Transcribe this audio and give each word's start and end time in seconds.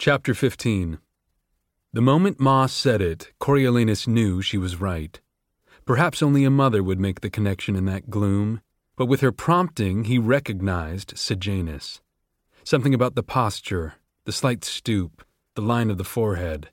Chapter 0.00 0.32
15 0.32 0.98
The 1.92 2.00
moment 2.00 2.38
Ma 2.38 2.66
said 2.66 3.02
it, 3.02 3.32
Coriolanus 3.40 4.06
knew 4.06 4.40
she 4.40 4.56
was 4.56 4.80
right. 4.80 5.20
Perhaps 5.84 6.22
only 6.22 6.44
a 6.44 6.50
mother 6.50 6.84
would 6.84 7.00
make 7.00 7.20
the 7.20 7.28
connection 7.28 7.74
in 7.74 7.84
that 7.86 8.08
gloom, 8.08 8.60
but 8.96 9.06
with 9.06 9.22
her 9.22 9.32
prompting, 9.32 10.04
he 10.04 10.16
recognized 10.16 11.18
Sejanus. 11.18 12.00
Something 12.62 12.94
about 12.94 13.16
the 13.16 13.24
posture, 13.24 13.94
the 14.24 14.30
slight 14.30 14.62
stoop, 14.62 15.24
the 15.56 15.62
line 15.62 15.90
of 15.90 15.98
the 15.98 16.04
forehead. 16.04 16.68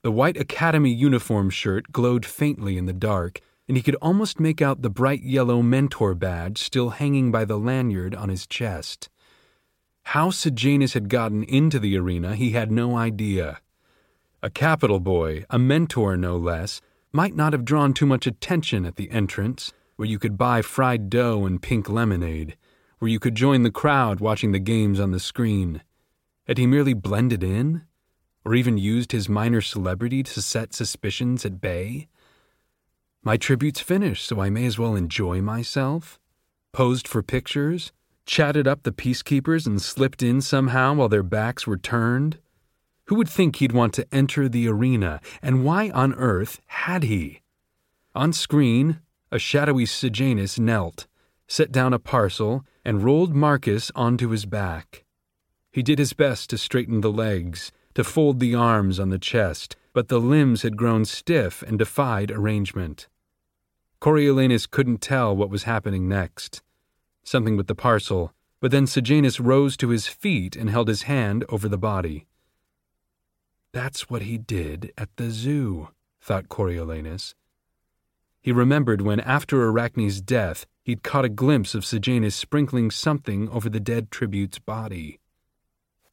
The 0.00 0.10
white 0.10 0.38
academy 0.38 0.90
uniform 0.90 1.50
shirt 1.50 1.92
glowed 1.92 2.24
faintly 2.24 2.78
in 2.78 2.86
the 2.86 2.94
dark, 2.94 3.42
and 3.68 3.76
he 3.76 3.82
could 3.82 3.96
almost 3.96 4.40
make 4.40 4.62
out 4.62 4.80
the 4.80 4.88
bright 4.88 5.22
yellow 5.22 5.60
mentor 5.60 6.14
badge 6.14 6.56
still 6.56 6.88
hanging 6.88 7.30
by 7.30 7.44
the 7.44 7.58
lanyard 7.58 8.14
on 8.14 8.30
his 8.30 8.46
chest. 8.46 9.10
How 10.12 10.30
Sejanus 10.30 10.94
had 10.94 11.10
gotten 11.10 11.42
into 11.42 11.78
the 11.78 11.94
arena, 11.98 12.34
he 12.34 12.52
had 12.52 12.72
no 12.72 12.96
idea. 12.96 13.60
A 14.42 14.48
Capitol 14.48 15.00
boy, 15.00 15.44
a 15.50 15.58
mentor 15.58 16.16
no 16.16 16.38
less, 16.38 16.80
might 17.12 17.36
not 17.36 17.52
have 17.52 17.66
drawn 17.66 17.92
too 17.92 18.06
much 18.06 18.26
attention 18.26 18.86
at 18.86 18.96
the 18.96 19.10
entrance, 19.10 19.70
where 19.96 20.08
you 20.08 20.18
could 20.18 20.38
buy 20.38 20.62
fried 20.62 21.10
dough 21.10 21.44
and 21.44 21.60
pink 21.60 21.90
lemonade, 21.90 22.56
where 23.00 23.10
you 23.10 23.20
could 23.20 23.34
join 23.34 23.64
the 23.64 23.70
crowd 23.70 24.18
watching 24.18 24.52
the 24.52 24.58
games 24.58 24.98
on 24.98 25.10
the 25.10 25.20
screen. 25.20 25.82
Had 26.46 26.56
he 26.56 26.66
merely 26.66 26.94
blended 26.94 27.42
in? 27.42 27.82
Or 28.46 28.54
even 28.54 28.78
used 28.78 29.12
his 29.12 29.28
minor 29.28 29.60
celebrity 29.60 30.22
to 30.22 30.40
set 30.40 30.72
suspicions 30.72 31.44
at 31.44 31.60
bay? 31.60 32.08
My 33.22 33.36
tribute's 33.36 33.80
finished, 33.80 34.24
so 34.24 34.40
I 34.40 34.48
may 34.48 34.64
as 34.64 34.78
well 34.78 34.96
enjoy 34.96 35.42
myself? 35.42 36.18
Posed 36.72 37.06
for 37.06 37.22
pictures? 37.22 37.92
Chatted 38.28 38.68
up 38.68 38.82
the 38.82 38.92
peacekeepers 38.92 39.66
and 39.66 39.80
slipped 39.80 40.22
in 40.22 40.42
somehow 40.42 40.92
while 40.92 41.08
their 41.08 41.22
backs 41.22 41.66
were 41.66 41.78
turned? 41.78 42.38
Who 43.06 43.14
would 43.14 43.28
think 43.28 43.56
he'd 43.56 43.72
want 43.72 43.94
to 43.94 44.06
enter 44.12 44.50
the 44.50 44.68
arena, 44.68 45.22
and 45.40 45.64
why 45.64 45.88
on 45.90 46.12
earth 46.12 46.60
had 46.66 47.04
he? 47.04 47.40
On 48.14 48.34
screen, 48.34 49.00
a 49.32 49.38
shadowy 49.38 49.86
Sejanus 49.86 50.58
knelt, 50.58 51.06
set 51.48 51.72
down 51.72 51.94
a 51.94 51.98
parcel, 51.98 52.66
and 52.84 53.02
rolled 53.02 53.34
Marcus 53.34 53.90
onto 53.94 54.28
his 54.28 54.44
back. 54.44 55.04
He 55.72 55.82
did 55.82 55.98
his 55.98 56.12
best 56.12 56.50
to 56.50 56.58
straighten 56.58 57.00
the 57.00 57.10
legs, 57.10 57.72
to 57.94 58.04
fold 58.04 58.40
the 58.40 58.54
arms 58.54 59.00
on 59.00 59.08
the 59.08 59.18
chest, 59.18 59.74
but 59.94 60.08
the 60.08 60.20
limbs 60.20 60.62
had 60.62 60.76
grown 60.76 61.06
stiff 61.06 61.62
and 61.62 61.78
defied 61.78 62.30
arrangement. 62.30 63.08
Coriolanus 64.00 64.66
couldn't 64.66 65.00
tell 65.00 65.34
what 65.34 65.50
was 65.50 65.62
happening 65.62 66.08
next 66.08 66.62
something 67.28 67.56
with 67.56 67.66
the 67.66 67.74
parcel, 67.74 68.32
but 68.60 68.70
then 68.70 68.86
Sejanus 68.86 69.38
rose 69.38 69.76
to 69.76 69.90
his 69.90 70.06
feet 70.06 70.56
and 70.56 70.70
held 70.70 70.88
his 70.88 71.02
hand 71.02 71.44
over 71.48 71.68
the 71.68 71.78
body. 71.78 72.26
That's 73.72 74.08
what 74.08 74.22
he 74.22 74.38
did 74.38 74.92
at 74.96 75.10
the 75.16 75.30
zoo, 75.30 75.88
thought 76.20 76.48
Coriolanus. 76.48 77.34
He 78.40 78.50
remembered 78.52 79.02
when, 79.02 79.20
after 79.20 79.62
Arachne's 79.68 80.20
death, 80.20 80.64
he'd 80.82 81.02
caught 81.02 81.24
a 81.24 81.28
glimpse 81.28 81.74
of 81.74 81.84
Sejanus 81.84 82.34
sprinkling 82.34 82.90
something 82.90 83.48
over 83.50 83.68
the 83.68 83.80
dead 83.80 84.10
tribute's 84.10 84.58
body. 84.58 85.20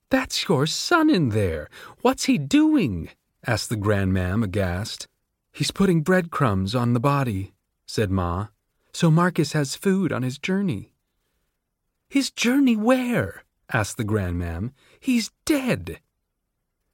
That's 0.10 0.48
your 0.48 0.68
son 0.68 1.10
in 1.10 1.30
there. 1.30 1.70
What's 2.02 2.26
he 2.26 2.38
doing? 2.38 3.10
asked 3.48 3.70
the 3.70 3.78
grandmam, 3.78 4.44
aghast. 4.44 5.08
He's 5.54 5.72
putting 5.72 6.02
breadcrumbs 6.02 6.76
on 6.76 6.94
the 6.94 7.00
body, 7.00 7.54
said 7.86 8.12
Ma, 8.12 8.48
so 8.92 9.10
Marcus 9.10 9.54
has 9.54 9.76
food 9.76 10.12
on 10.12 10.24
his 10.24 10.38
journey. 10.38 10.95
His 12.10 12.32
journey 12.32 12.76
where? 12.76 13.44
asked 13.72 13.98
the 13.98 14.04
grandmam. 14.04 14.72
He's 15.00 15.32
dead. 15.46 16.00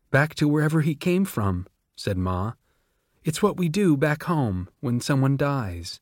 Back 0.10 0.36
to 0.36 0.48
wherever 0.48 0.82
he 0.82 0.96
came 0.96 1.26
from, 1.26 1.68
said 1.96 2.18
Ma. 2.18 2.54
It's 3.24 3.44
what 3.44 3.58
we 3.58 3.70
do 3.70 3.96
back 3.96 4.24
home 4.24 4.68
when 4.80 5.00
someone 5.00 5.38
dies. 5.38 6.00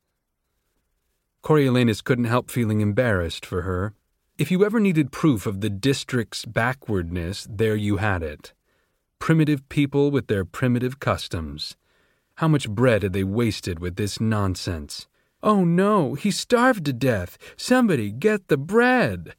Coriolanus 1.43 2.01
couldn't 2.01 2.25
help 2.25 2.49
feeling 2.49 2.81
embarrassed 2.81 3.45
for 3.45 3.63
her. 3.63 3.93
If 4.37 4.51
you 4.51 4.63
ever 4.63 4.79
needed 4.79 5.11
proof 5.11 5.45
of 5.45 5.59
the 5.59 5.69
district's 5.69 6.45
backwardness, 6.45 7.45
there 7.49 7.75
you 7.75 7.97
had 7.97 8.23
it. 8.23 8.53
Primitive 9.19 9.67
people 9.67 10.11
with 10.11 10.27
their 10.27 10.45
primitive 10.45 11.01
customs. 11.01 11.75
How 12.35 12.47
much 12.47 12.69
bread 12.69 13.03
had 13.03 13.11
they 13.11 13.25
wasted 13.25 13.79
with 13.79 13.97
this 13.97 14.21
nonsense? 14.21 15.08
Oh 15.41 15.63
no, 15.63 16.15
he 16.15 16.31
starved 16.31 16.85
to 16.85 16.93
death. 16.93 17.37
Somebody 17.55 18.11
get 18.11 18.47
the 18.47 18.57
bread. 18.57 19.35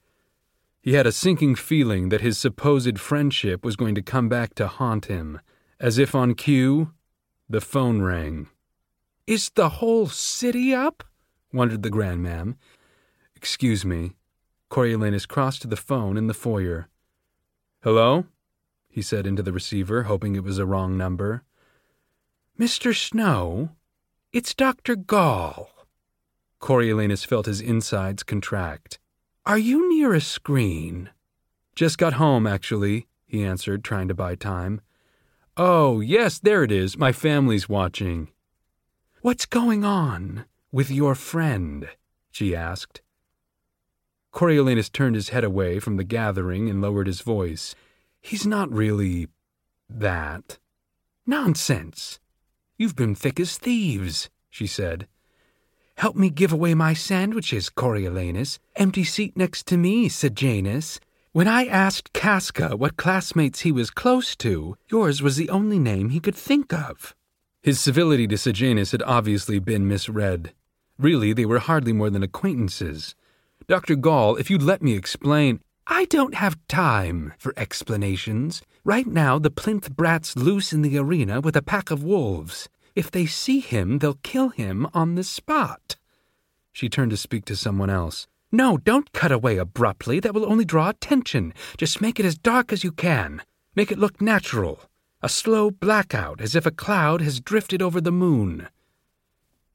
He 0.83 0.95
had 0.95 1.07
a 1.07 1.13
sinking 1.13 1.57
feeling 1.57 2.09
that 2.09 2.23
his 2.23 2.39
supposed 2.39 2.99
friendship 2.99 3.65
was 3.65 3.77
going 3.77 3.95
to 3.95 4.03
come 4.03 4.29
back 4.29 4.55
to 4.55 4.67
haunt 4.67 5.07
him. 5.07 5.41
As 5.79 5.99
if 5.99 6.15
on 6.15 6.35
cue, 6.35 6.93
the 7.49 7.61
phone 7.61 8.01
rang. 8.01 8.49
Is 9.27 9.51
the 9.51 9.69
whole 9.69 10.07
city 10.07 10.75
up? 10.75 11.05
wondered 11.53 11.83
the 11.83 11.91
grandmam. 11.91 12.57
Excuse 13.37 13.85
me. 13.85 14.13
Coriolanus 14.71 15.27
crossed 15.27 15.63
to 15.63 15.69
the 15.69 15.77
phone 15.77 16.17
in 16.17 16.27
the 16.29 16.35
foyer. 16.35 16.89
Hello? 17.83 18.27
he 18.89 19.03
said 19.03 19.27
into 19.27 19.43
the 19.43 19.53
receiver, 19.53 20.05
hoping 20.05 20.35
it 20.35 20.45
was 20.45 20.59
a 20.59 20.67
wrong 20.67 20.97
number. 20.97 21.45
Mr. 22.59 22.95
Snow, 22.95 23.71
it's 24.33 24.55
Dr. 24.55 24.97
Gall. 24.97 25.71
Coriolanus 26.61 27.25
felt 27.25 27.47
his 27.47 27.61
insides 27.61 28.23
contract. 28.23 28.99
Are 29.47 29.59
you 29.59 29.89
near 29.89 30.13
a 30.15 30.21
screen? 30.21 31.11
Just 31.75 31.99
got 31.99 32.15
home, 32.15 32.47
actually, 32.47 33.07
he 33.27 33.43
answered, 33.43 33.83
trying 33.83 34.09
to 34.09 34.15
buy 34.15 34.35
time. 34.35 34.81
Oh, 35.57 36.01
yes, 36.01 36.39
there 36.39 36.63
it 36.63 36.71
is. 36.71 36.97
My 36.97 37.13
family's 37.13 37.69
watching. 37.69 38.29
What's 39.23 39.47
going 39.47 39.85
on 39.85 40.45
with 40.71 40.91
your 40.91 41.15
friend? 41.15 41.89
she 42.31 42.55
asked. 42.55 43.03
Coriolanus 44.33 44.91
turned 44.91 45.17
his 45.17 45.31
head 45.31 45.43
away 45.43 45.81
from 45.81 45.97
the 45.97 46.05
gathering 46.05 46.69
and 46.69 46.81
lowered 46.81 47.07
his 47.07 47.21
voice. 47.21 47.75
He's 48.21 48.47
not 48.47 48.71
really 48.71 49.29
that. 49.89 50.59
Nonsense. 51.27 52.21
You've 52.77 52.97
been 52.97 53.15
thick 53.15 53.41
as 53.41 53.59
thieves, 53.59 54.31
she 54.49 54.67
said. 54.67 55.09
Help 56.01 56.17
me 56.17 56.31
give 56.31 56.51
away 56.51 56.73
my 56.73 56.95
sandwiches, 56.95 57.69
Coriolanus. 57.69 58.59
Empty 58.75 59.05
seat 59.05 59.37
next 59.37 59.67
to 59.67 59.77
me, 59.77 60.09
Sejanus. 60.09 60.99
When 61.33 61.47
I 61.47 61.67
asked 61.67 62.15
Casca 62.15 62.75
what 62.75 62.97
classmates 62.97 63.61
he 63.61 63.71
was 63.71 63.91
close 63.91 64.35
to, 64.37 64.79
yours 64.91 65.21
was 65.21 65.37
the 65.37 65.51
only 65.51 65.79
name 65.79 66.09
he 66.09 66.19
could 66.19 66.35
think 66.35 66.73
of. 66.73 67.15
His 67.63 67.81
civility 67.81 68.27
to 68.29 68.39
Sejanus 68.39 68.93
had 68.93 69.03
obviously 69.03 69.59
been 69.59 69.87
misread. 69.87 70.55
Really, 70.99 71.35
they 71.35 71.45
were 71.45 71.59
hardly 71.59 71.93
more 71.93 72.09
than 72.09 72.23
acquaintances. 72.23 73.15
Dr. 73.69 73.95
Gall, 73.95 74.37
if 74.37 74.49
you'd 74.49 74.63
let 74.63 74.81
me 74.81 74.95
explain. 74.95 75.61
I 75.87 76.07
don't 76.07 76.35
have 76.35 76.67
time 76.67 77.35
for 77.37 77.53
explanations. 77.59 78.63
Right 78.85 79.07
now, 79.07 79.39
the 79.39 79.51
plinth 79.51 79.95
brat's 79.95 80.35
loose 80.35 80.73
in 80.73 80.81
the 80.81 80.97
arena 80.97 81.43
with 81.43 81.57
a 81.57 81.63
pack 81.63 81.91
of 81.91 82.03
wolves. 82.03 82.71
If 83.01 83.11
they 83.11 83.25
see 83.25 83.61
him, 83.61 84.01
they'll 84.01 84.21
kill 84.23 84.51
him 84.51 84.87
on 84.93 85.15
the 85.15 85.25
spot. 85.25 85.97
She 86.71 86.91
turned 86.91 87.13
to 87.13 87.17
speak 87.17 87.47
to 87.47 87.57
someone 87.57 87.89
else. 87.89 88.27
No, 88.53 88.77
don't 88.77 89.11
cut 89.15 89.33
away 89.33 89.57
abruptly. 89.57 90.21
That 90.21 90.35
will 90.35 90.45
only 90.45 90.67
draw 90.67 90.91
attention. 90.91 91.55
Just 91.79 92.03
make 92.03 92.21
it 92.21 92.27
as 92.27 92.37
dark 92.37 92.75
as 92.75 92.85
you 92.85 92.93
can. 92.93 93.41
Make 93.75 93.91
it 93.91 93.99
look 93.99 94.21
natural. 94.21 94.83
A 95.23 95.31
slow 95.31 95.71
blackout, 95.71 96.43
as 96.43 96.55
if 96.55 96.67
a 96.67 96.71
cloud 96.71 97.23
has 97.23 97.41
drifted 97.41 97.81
over 97.81 98.03
the 98.03 98.13
moon. 98.13 98.69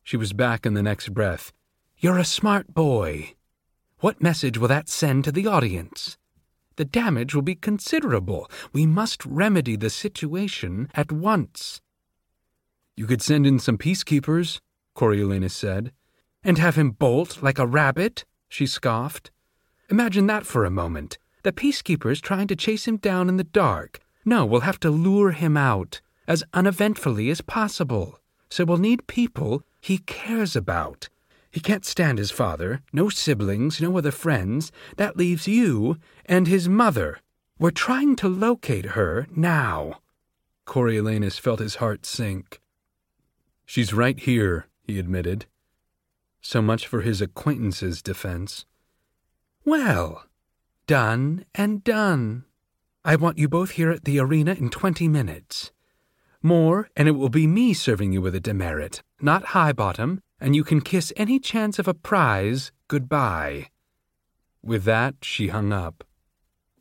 She 0.04 0.18
was 0.18 0.32
back 0.32 0.64
in 0.64 0.76
the 0.76 0.84
next 0.84 1.12
breath. 1.12 1.52
You're 1.98 2.20
a 2.20 2.26
smart 2.26 2.76
boy. 2.76 3.34
What 4.02 4.22
message 4.22 4.60
will 4.60 4.68
that 4.68 4.88
send 4.88 5.24
to 5.24 5.32
the 5.32 5.48
audience? 5.48 6.20
The 6.76 6.86
damage 6.86 7.34
will 7.34 7.42
be 7.42 7.56
considerable. 7.56 8.52
We 8.72 8.86
must 8.86 9.26
remedy 9.26 9.76
the 9.76 9.90
situation 9.90 10.90
at 10.94 11.12
once. 11.12 11.82
You 12.98 13.06
could 13.08 13.22
send 13.22 13.46
in 13.46 13.60
some 13.60 13.78
peacekeepers, 13.78 14.60
Coriolanus 14.96 15.54
said. 15.54 15.92
And 16.44 16.58
have 16.58 16.76
him 16.76 16.92
bolt 16.92 17.44
like 17.44 17.60
a 17.60 17.68
rabbit? 17.68 18.24
she 18.48 18.66
scoffed. 18.66 19.32
Imagine 19.90 20.28
that 20.28 20.46
for 20.46 20.64
a 20.64 20.72
moment. 20.72 21.18
The 21.44 21.52
peacekeepers 21.52 22.22
trying 22.22 22.48
to 22.48 22.56
chase 22.56 22.88
him 22.88 22.98
down 22.98 23.30
in 23.30 23.38
the 23.38 23.44
dark. 23.44 24.00
No, 24.24 24.46
we'll 24.46 24.62
have 24.62 24.80
to 24.80 24.90
lure 24.90 25.32
him 25.32 25.58
out 25.58 26.02
as 26.28 26.44
uneventfully 26.54 27.30
as 27.30 27.42
possible. 27.42 28.20
So 28.50 28.66
we'll 28.66 28.78
need 28.78 29.08
people 29.08 29.64
he 29.82 30.00
cares 30.00 30.56
about. 30.56 31.10
He 31.52 31.60
can't 31.60 31.86
stand 31.86 32.18
his 32.18 32.32
father, 32.32 32.82
no 32.92 33.10
siblings, 33.10 33.80
no 33.80 33.98
other 33.98 34.12
friends. 34.12 34.72
That 34.98 35.18
leaves 35.18 35.48
you 35.48 35.98
and 36.26 36.48
his 36.48 36.68
mother. 36.68 37.20
We're 37.60 37.72
trying 37.72 38.16
to 38.18 38.28
locate 38.28 38.88
her 38.88 39.28
now. 39.36 40.00
Coriolanus 40.66 41.40
felt 41.40 41.60
his 41.60 41.76
heart 41.76 42.06
sink. 42.06 42.60
She's 43.66 43.94
right 43.94 44.20
here, 44.20 44.68
he 44.84 45.00
admitted. 45.00 45.46
So 46.42 46.62
much 46.62 46.88
for 46.88 47.02
his 47.02 47.22
acquaintance's 47.22 48.02
defense. 48.02 48.66
Well, 49.64 50.26
done 50.86 51.46
and 51.56 51.84
done. 51.84 52.46
I 53.04 53.16
want 53.16 53.38
you 53.40 53.48
both 53.48 53.72
here 53.72 53.90
at 53.90 54.06
the 54.06 54.20
arena 54.20 54.54
in 54.54 54.70
twenty 54.70 55.08
minutes. 55.08 55.72
More, 56.42 56.90
and 56.96 57.08
it 57.08 57.14
will 57.14 57.30
be 57.30 57.48
me 57.48 57.74
serving 57.74 58.12
you 58.14 58.22
with 58.22 58.36
a 58.36 58.40
demerit, 58.40 59.02
not 59.20 59.46
Highbottom, 59.46 60.20
and 60.40 60.56
you 60.56 60.64
can 60.64 60.82
kiss 60.82 61.12
any 61.18 61.40
chance 61.40 61.80
of 61.80 61.88
a 61.88 61.96
prize 61.96 62.72
goodbye. 62.88 63.70
With 64.62 64.84
that, 64.84 65.16
she 65.22 65.48
hung 65.48 65.74
up. 65.74 66.04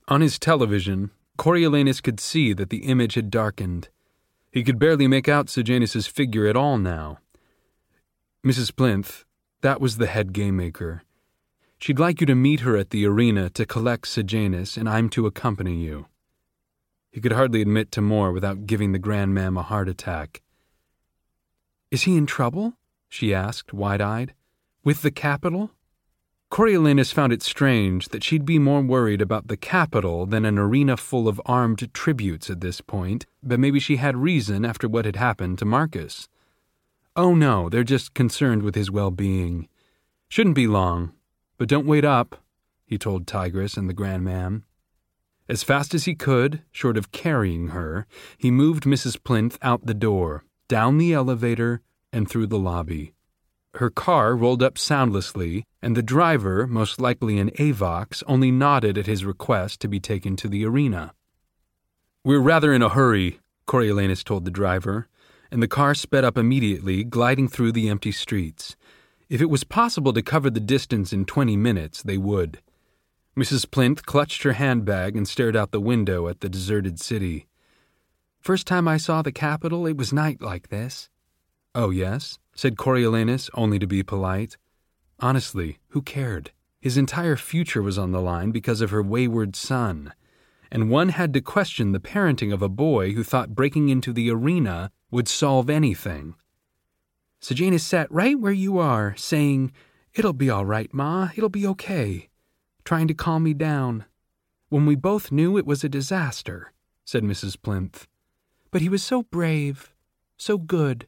On 0.08 0.20
his 0.20 0.38
television, 0.38 1.10
Coriolanus 1.38 2.02
could 2.02 2.20
see 2.20 2.52
that 2.52 2.68
the 2.68 2.84
image 2.84 3.14
had 3.14 3.30
darkened. 3.30 3.88
He 4.54 4.62
could 4.62 4.78
barely 4.78 5.08
make 5.08 5.28
out 5.28 5.50
Sejanus's 5.50 6.06
figure 6.06 6.46
at 6.46 6.54
all 6.54 6.78
now. 6.78 7.18
Mrs. 8.46 8.72
Plinth, 8.72 9.24
that 9.62 9.80
was 9.80 9.96
the 9.96 10.06
head 10.06 10.32
game 10.32 10.56
maker. 10.56 11.02
She'd 11.76 11.98
like 11.98 12.20
you 12.20 12.26
to 12.28 12.36
meet 12.36 12.60
her 12.60 12.76
at 12.76 12.90
the 12.90 13.04
arena 13.04 13.50
to 13.50 13.66
collect 13.66 14.06
Sejanus, 14.06 14.76
and 14.76 14.88
I'm 14.88 15.08
to 15.08 15.26
accompany 15.26 15.82
you. 15.82 16.06
He 17.10 17.20
could 17.20 17.32
hardly 17.32 17.62
admit 17.62 17.90
to 17.92 18.00
more 18.00 18.30
without 18.30 18.64
giving 18.64 18.92
the 18.92 19.00
grandmam 19.00 19.58
a 19.58 19.62
heart 19.62 19.88
attack. 19.88 20.40
Is 21.90 22.02
he 22.02 22.16
in 22.16 22.24
trouble? 22.24 22.74
she 23.08 23.34
asked, 23.34 23.72
wide 23.72 24.00
eyed. 24.00 24.34
With 24.84 25.02
the 25.02 25.10
Capitol? 25.10 25.72
Coriolanus 26.54 27.10
found 27.12 27.32
it 27.32 27.42
strange 27.42 28.10
that 28.10 28.22
she'd 28.22 28.44
be 28.44 28.60
more 28.60 28.80
worried 28.80 29.20
about 29.20 29.48
the 29.48 29.56
Capitol 29.56 30.24
than 30.24 30.44
an 30.44 30.56
arena 30.56 30.96
full 30.96 31.26
of 31.26 31.40
armed 31.46 31.92
tributes 31.92 32.48
at 32.48 32.60
this 32.60 32.80
point, 32.80 33.26
but 33.42 33.58
maybe 33.58 33.80
she 33.80 33.96
had 33.96 34.16
reason 34.16 34.64
after 34.64 34.86
what 34.86 35.04
had 35.04 35.16
happened 35.16 35.58
to 35.58 35.64
Marcus. 35.64 36.28
Oh 37.16 37.34
no, 37.34 37.68
they're 37.68 37.82
just 37.82 38.14
concerned 38.14 38.62
with 38.62 38.76
his 38.76 38.88
well 38.88 39.10
being. 39.10 39.68
Shouldn't 40.28 40.54
be 40.54 40.68
long, 40.68 41.12
but 41.58 41.68
don't 41.68 41.88
wait 41.88 42.04
up, 42.04 42.40
he 42.86 42.98
told 42.98 43.26
Tigris 43.26 43.76
and 43.76 43.90
the 43.90 43.92
grandmam. 43.92 44.62
As 45.48 45.64
fast 45.64 45.92
as 45.92 46.04
he 46.04 46.14
could, 46.14 46.62
short 46.70 46.96
of 46.96 47.10
carrying 47.10 47.70
her, 47.70 48.06
he 48.38 48.52
moved 48.52 48.84
Mrs. 48.84 49.20
Plinth 49.20 49.58
out 49.60 49.86
the 49.86 49.92
door, 49.92 50.44
down 50.68 50.98
the 50.98 51.14
elevator, 51.14 51.80
and 52.12 52.30
through 52.30 52.46
the 52.46 52.60
lobby. 52.60 53.12
Her 53.76 53.90
car 53.90 54.36
rolled 54.36 54.62
up 54.62 54.78
soundlessly, 54.78 55.64
and 55.82 55.96
the 55.96 56.02
driver, 56.02 56.66
most 56.66 57.00
likely 57.00 57.38
an 57.38 57.50
Avox, 57.58 58.22
only 58.28 58.52
nodded 58.52 58.96
at 58.96 59.06
his 59.06 59.24
request 59.24 59.80
to 59.80 59.88
be 59.88 59.98
taken 59.98 60.36
to 60.36 60.48
the 60.48 60.64
arena. 60.64 61.12
We're 62.22 62.38
rather 62.38 62.72
in 62.72 62.82
a 62.82 62.88
hurry, 62.88 63.40
Coriolanus 63.66 64.22
told 64.22 64.44
the 64.44 64.50
driver, 64.52 65.08
and 65.50 65.60
the 65.60 65.68
car 65.68 65.94
sped 65.94 66.24
up 66.24 66.38
immediately, 66.38 67.02
gliding 67.02 67.48
through 67.48 67.72
the 67.72 67.88
empty 67.88 68.12
streets. 68.12 68.76
If 69.28 69.40
it 69.40 69.50
was 69.50 69.64
possible 69.64 70.12
to 70.12 70.22
cover 70.22 70.50
the 70.50 70.60
distance 70.60 71.12
in 71.12 71.24
twenty 71.24 71.56
minutes, 71.56 72.00
they 72.02 72.18
would. 72.18 72.60
Mrs. 73.36 73.68
Plinth 73.68 74.06
clutched 74.06 74.44
her 74.44 74.52
handbag 74.52 75.16
and 75.16 75.26
stared 75.26 75.56
out 75.56 75.72
the 75.72 75.80
window 75.80 76.28
at 76.28 76.40
the 76.40 76.48
deserted 76.48 77.00
city. 77.00 77.48
First 78.40 78.68
time 78.68 78.86
I 78.86 78.98
saw 78.98 79.22
the 79.22 79.32
Capitol, 79.32 79.84
it 79.86 79.96
was 79.96 80.12
night 80.12 80.40
like 80.40 80.68
this. 80.68 81.08
Oh, 81.74 81.90
yes? 81.90 82.38
Said 82.54 82.76
Coriolanus, 82.76 83.50
only 83.54 83.78
to 83.78 83.86
be 83.86 84.02
polite. 84.02 84.56
Honestly, 85.20 85.78
who 85.88 86.02
cared? 86.02 86.52
His 86.80 86.96
entire 86.96 87.36
future 87.36 87.82
was 87.82 87.98
on 87.98 88.12
the 88.12 88.20
line 88.20 88.50
because 88.50 88.80
of 88.80 88.90
her 88.90 89.02
wayward 89.02 89.56
son, 89.56 90.12
and 90.70 90.90
one 90.90 91.10
had 91.10 91.32
to 91.34 91.40
question 91.40 91.92
the 91.92 92.00
parenting 92.00 92.52
of 92.52 92.62
a 92.62 92.68
boy 92.68 93.12
who 93.12 93.24
thought 93.24 93.54
breaking 93.54 93.88
into 93.88 94.12
the 94.12 94.30
arena 94.30 94.90
would 95.10 95.28
solve 95.28 95.70
anything. 95.70 96.34
Sejanus 97.40 97.84
sat 97.84 98.10
right 98.10 98.38
where 98.38 98.52
you 98.52 98.78
are, 98.78 99.14
saying, 99.16 99.72
It'll 100.14 100.32
be 100.32 100.50
all 100.50 100.64
right, 100.64 100.92
Ma, 100.92 101.30
it'll 101.36 101.48
be 101.48 101.66
okay, 101.66 102.28
trying 102.84 103.08
to 103.08 103.14
calm 103.14 103.44
me 103.44 103.54
down, 103.54 104.04
when 104.68 104.86
we 104.86 104.94
both 104.94 105.32
knew 105.32 105.56
it 105.56 105.66
was 105.66 105.84
a 105.84 105.88
disaster, 105.88 106.72
said 107.04 107.22
Mrs. 107.22 107.60
Plinth. 107.60 108.06
But 108.70 108.82
he 108.82 108.88
was 108.88 109.02
so 109.02 109.22
brave, 109.22 109.94
so 110.36 110.58
good 110.58 111.06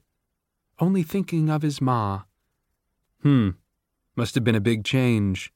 only 0.78 1.02
thinking 1.02 1.48
of 1.48 1.62
his 1.62 1.80
ma. 1.80 2.22
Hmm, 3.22 3.50
must 4.14 4.34
have 4.34 4.44
been 4.44 4.54
a 4.54 4.60
big 4.60 4.84
change. 4.84 5.52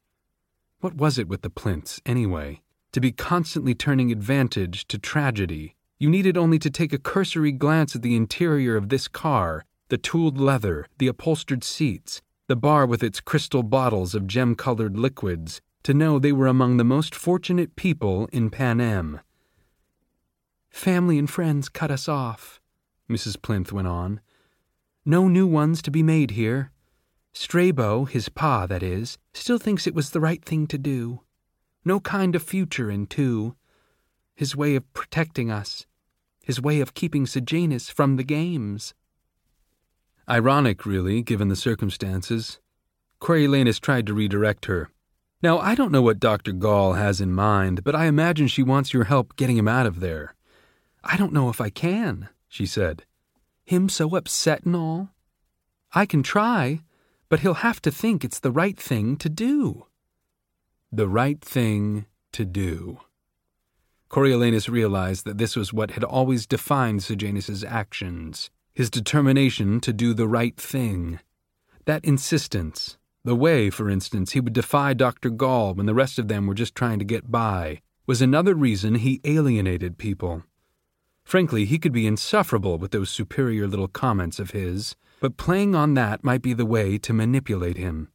What 0.81 0.95
was 0.95 1.19
it 1.19 1.29
with 1.29 1.43
the 1.43 1.51
Plinths, 1.51 2.01
anyway? 2.07 2.63
To 2.93 3.01
be 3.01 3.13
constantly 3.13 3.75
turning 3.75 4.11
advantage 4.11 4.87
to 4.89 4.99
tragedy. 4.99 5.77
You 5.99 6.09
needed 6.09 6.37
only 6.37 6.59
to 6.59 6.71
take 6.71 6.93
a 6.93 6.99
cursory 6.99 7.53
glance 7.53 7.95
at 7.95 8.03
the 8.03 8.17
interior 8.17 8.77
of 8.77 8.89
this 8.89 9.09
car 9.09 9.65
the 9.91 9.99
tooled 9.99 10.39
leather, 10.39 10.87
the 10.99 11.09
upholstered 11.09 11.65
seats, 11.65 12.23
the 12.47 12.57
bar 12.57 12.87
with 12.87 13.03
its 13.03 13.21
crystal 13.21 13.65
bottles 13.65 14.15
of 14.15 14.27
gem 14.27 14.55
colored 14.55 14.97
liquids, 14.97 15.61
to 15.83 15.93
know 15.93 16.19
they 16.19 16.33
were 16.33 16.47
among 16.47 16.77
the 16.77 16.85
most 16.85 17.15
fortunate 17.15 17.75
people 17.75 18.29
in 18.33 18.51
Panem. 18.51 19.21
Family 20.71 21.19
and 21.19 21.29
friends 21.29 21.69
cut 21.69 21.91
us 21.91 22.09
off, 22.09 22.61
Mrs. 23.11 23.41
Plinth 23.43 23.73
went 23.73 23.89
on. 23.89 24.21
No 25.05 25.29
new 25.29 25.47
ones 25.47 25.81
to 25.83 25.91
be 25.91 26.03
made 26.03 26.33
here. 26.33 26.73
Strabo, 27.33 28.05
his 28.05 28.29
pa, 28.29 28.67
that 28.67 28.83
is, 28.83 29.17
still 29.33 29.59
thinks 29.59 29.87
it 29.87 29.95
was 29.95 30.11
the 30.11 30.21
right 30.21 30.45
thing 30.45 30.67
to 30.67 30.77
do. 30.77 31.21
No 31.85 32.01
kind 32.01 32.35
of 32.35 32.43
future 32.43 32.91
in 32.91 33.07
two. 33.07 33.57
His 34.35 34.55
way 34.55 34.75
of 34.75 34.93
protecting 34.93 35.51
us. 35.51 35.87
His 36.45 36.61
way 36.61 36.81
of 36.81 36.95
keeping 36.95 37.27
Sejanus 37.27 37.89
from 37.89 38.17
the 38.17 38.25
games. 38.25 38.95
Ironic, 40.29 40.85
really, 40.85 41.23
given 41.23 41.49
the 41.49 41.57
circumstances. 41.57 42.59
Coriolanus 43.21 43.81
tried 43.81 44.07
to 44.07 44.15
redirect 44.15 44.67
her. 44.67 44.91
Now, 45.43 45.59
I 45.59 45.75
don't 45.75 45.93
know 45.93 46.03
what 46.03 46.21
Dr. 46.21 46.53
Gall 46.53 46.95
has 46.95 47.21
in 47.21 47.33
mind, 47.33 47.85
but 47.85 47.95
I 47.95 48.05
imagine 48.07 48.49
she 48.49 48.63
wants 48.63 48.93
your 48.93 49.05
help 49.05 49.37
getting 49.37 49.57
him 49.57 49.69
out 49.69 49.87
of 49.87 50.01
there. 50.01 50.35
I 51.03 51.17
don't 51.17 51.33
know 51.33 51.49
if 51.49 51.61
I 51.61 51.71
can, 51.71 52.29
she 52.49 52.67
said. 52.67 53.05
Him 53.71 53.89
so 53.89 54.17
upset 54.17 54.65
and 54.65 54.75
all? 54.75 55.11
I 55.95 56.05
can 56.05 56.25
try, 56.25 56.81
but 57.29 57.39
he'll 57.39 57.63
have 57.63 57.81
to 57.83 57.93
think 57.93 58.25
it's 58.25 58.41
the 58.41 58.51
right 58.51 58.77
thing 58.77 59.17
to 59.19 59.29
do. 59.29 59.87
The 60.91 61.09
right 61.09 61.41
thing 61.41 62.07
to 62.33 62.45
do. 62.45 62.99
Coriolanus 64.09 64.69
realized 64.69 65.25
that 65.25 65.39
this 65.39 65.55
was 65.55 65.73
what 65.73 65.93
had 65.93 66.03
always 66.03 66.49
defined 66.49 67.05
Sejanus's 67.05 67.63
actions 67.63 68.51
his 68.75 68.91
determination 68.91 69.79
to 69.83 69.93
do 69.93 70.15
the 70.15 70.27
right 70.27 70.57
thing. 70.57 71.21
That 71.85 72.05
insistence, 72.05 72.99
the 73.23 73.37
way, 73.37 73.71
for 73.71 73.89
instance, 73.89 74.33
he 74.33 74.41
would 74.41 74.53
defy 74.53 74.95
Dr. 74.95 75.31
Gall 75.31 75.75
when 75.75 75.87
the 75.87 75.95
rest 75.95 76.19
of 76.19 76.27
them 76.27 76.49
were 76.49 76.55
just 76.55 76.75
trying 76.75 76.99
to 76.99 77.05
get 77.05 77.31
by, 77.31 77.83
was 78.05 78.21
another 78.21 78.57
reason 78.57 78.97
he 78.97 79.21
alienated 79.23 79.97
people. 79.97 80.43
Frankly, 81.31 81.65
he 81.65 81.79
could 81.79 81.93
be 81.93 82.09
insufferable 82.09 82.77
with 82.77 82.91
those 82.91 83.09
superior 83.09 83.69
little 83.69 83.87
comments 83.87 84.41
of 84.41 84.51
his, 84.51 84.97
but 85.21 85.37
playing 85.37 85.77
on 85.77 85.95
that 85.95 86.25
might 86.25 86.43
be 86.43 86.55
the 86.55 86.67
way 86.67 86.99
to 86.99 87.13
manipulate 87.13 87.77
him. 87.77 88.09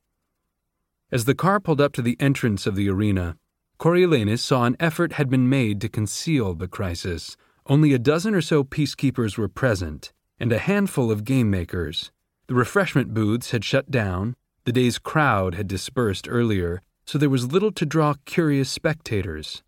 As 1.13 1.23
the 1.23 1.33
car 1.33 1.61
pulled 1.61 1.79
up 1.79 1.93
to 1.93 2.01
the 2.01 2.17
entrance 2.19 2.67
of 2.67 2.75
the 2.75 2.89
arena, 2.89 3.37
Coriolanus 3.79 4.43
saw 4.43 4.65
an 4.65 4.75
effort 4.81 5.13
had 5.13 5.29
been 5.29 5.47
made 5.47 5.79
to 5.79 5.87
conceal 5.87 6.55
the 6.55 6.67
crisis. 6.67 7.37
Only 7.67 7.93
a 7.93 7.99
dozen 7.99 8.35
or 8.35 8.41
so 8.41 8.65
peacekeepers 8.65 9.37
were 9.37 9.47
present, 9.47 10.11
and 10.37 10.51
a 10.51 10.57
handful 10.57 11.09
of 11.09 11.23
game 11.23 11.49
makers. 11.49 12.11
The 12.47 12.55
refreshment 12.55 13.13
booths 13.13 13.51
had 13.51 13.63
shut 13.63 13.89
down, 13.89 14.35
the 14.65 14.73
day's 14.73 14.99
crowd 14.99 15.55
had 15.55 15.69
dispersed 15.69 16.27
earlier, 16.29 16.81
so 17.05 17.17
there 17.17 17.29
was 17.29 17.53
little 17.53 17.71
to 17.71 17.85
draw 17.85 18.15
curious 18.25 18.69
spectators. 18.69 19.63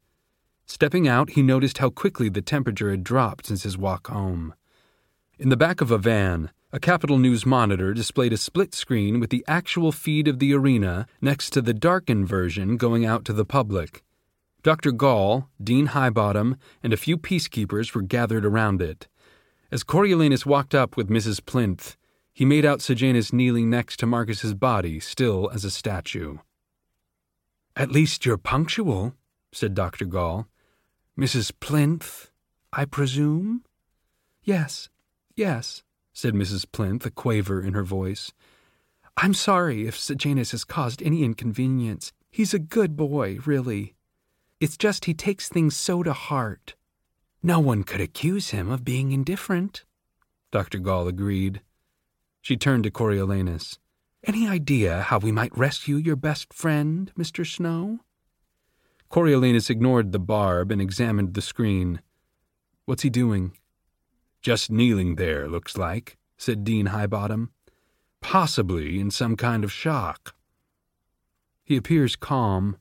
Stepping 0.67 1.07
out, 1.07 1.31
he 1.31 1.41
noticed 1.41 1.77
how 1.77 1.89
quickly 1.89 2.27
the 2.27 2.41
temperature 2.41 2.91
had 2.91 3.03
dropped 3.03 3.45
since 3.47 3.63
his 3.63 3.77
walk 3.77 4.07
home. 4.07 4.53
In 5.39 5.47
the 5.47 5.57
back 5.57 5.79
of 5.79 5.91
a 5.91 5.97
van, 5.97 6.51
a 6.73 6.79
Capitol 6.79 7.17
News 7.17 7.45
monitor 7.45 7.93
displayed 7.93 8.33
a 8.33 8.37
split 8.37 8.75
screen 8.75 9.21
with 9.21 9.29
the 9.29 9.45
actual 9.47 9.93
feed 9.93 10.27
of 10.27 10.39
the 10.39 10.53
arena 10.53 11.07
next 11.21 11.51
to 11.51 11.61
the 11.61 11.73
darkened 11.73 12.27
version 12.27 12.75
going 12.75 13.05
out 13.05 13.23
to 13.25 13.33
the 13.33 13.45
public. 13.45 14.03
Dr. 14.61 14.91
Gall, 14.91 15.47
Dean 15.63 15.87
Highbottom, 15.87 16.57
and 16.83 16.91
a 16.91 16.97
few 16.97 17.17
peacekeepers 17.17 17.95
were 17.95 18.01
gathered 18.01 18.45
around 18.45 18.81
it. 18.81 19.07
As 19.71 19.85
Coriolanus 19.85 20.45
walked 20.45 20.75
up 20.75 20.97
with 20.97 21.09
Mrs. 21.09 21.39
Plinth, 21.43 21.95
he 22.33 22.43
made 22.43 22.65
out 22.65 22.81
Sejanus 22.81 23.31
kneeling 23.31 23.69
next 23.69 23.97
to 23.99 24.05
Marcus's 24.05 24.53
body, 24.53 24.99
still 24.99 25.49
as 25.53 25.63
a 25.63 25.71
statue. 25.71 26.39
At 27.75 27.91
least 27.91 28.25
you're 28.25 28.37
punctual, 28.37 29.13
said 29.53 29.73
Dr. 29.73 30.03
Gall. 30.03 30.47
Mrs. 31.17 31.51
Plinth, 31.59 32.29
I 32.71 32.85
presume? 32.85 33.63
Yes, 34.43 34.89
yes, 35.35 35.81
said 36.13 36.35
Mrs. 36.35 36.65
Plinth, 36.71 37.07
a 37.07 37.11
quaver 37.11 37.59
in 37.59 37.73
her 37.73 37.83
voice. 37.83 38.31
I'm 39.17 39.33
sorry 39.33 39.87
if 39.87 39.97
Sejanus 39.97 40.51
has 40.51 40.63
caused 40.63 41.01
any 41.01 41.23
inconvenience. 41.23 42.13
He's 42.29 42.53
a 42.53 42.59
good 42.59 42.95
boy, 42.95 43.39
really. 43.47 43.95
It's 44.59 44.77
just 44.77 45.05
he 45.05 45.15
takes 45.15 45.49
things 45.49 45.75
so 45.75 46.03
to 46.03 46.13
heart. 46.13 46.75
No 47.41 47.59
one 47.59 47.83
could 47.83 48.01
accuse 48.01 48.51
him 48.51 48.69
of 48.69 48.85
being 48.85 49.11
indifferent. 49.11 49.85
Dr. 50.51 50.77
Gall 50.77 51.07
agreed. 51.07 51.61
She 52.41 52.57
turned 52.57 52.83
to 52.83 52.91
Coriolanus. 52.91 53.79
Any 54.23 54.47
idea 54.47 55.01
how 55.01 55.17
we 55.17 55.31
might 55.31 55.57
rescue 55.57 55.95
your 55.95 56.15
best 56.15 56.53
friend, 56.53 57.11
Mr. 57.17 57.45
Snow? 57.45 58.01
Coriolanus 59.09 59.69
ignored 59.69 60.11
the 60.11 60.19
barb 60.19 60.71
and 60.71 60.81
examined 60.81 61.33
the 61.33 61.41
screen. 61.41 62.01
What's 62.85 63.03
he 63.03 63.09
doing? 63.09 63.53
Just 64.41 64.69
kneeling 64.69 65.15
there, 65.15 65.47
looks 65.47 65.77
like, 65.77 66.17
said 66.37 66.63
Dean 66.63 66.87
Highbottom. 66.87 67.49
Possibly 68.21 68.99
in 68.99 69.11
some 69.11 69.35
kind 69.35 69.63
of 69.63 69.71
shock. 69.71 70.35
He 71.63 71.77
appears 71.77 72.15
calm. 72.15 72.77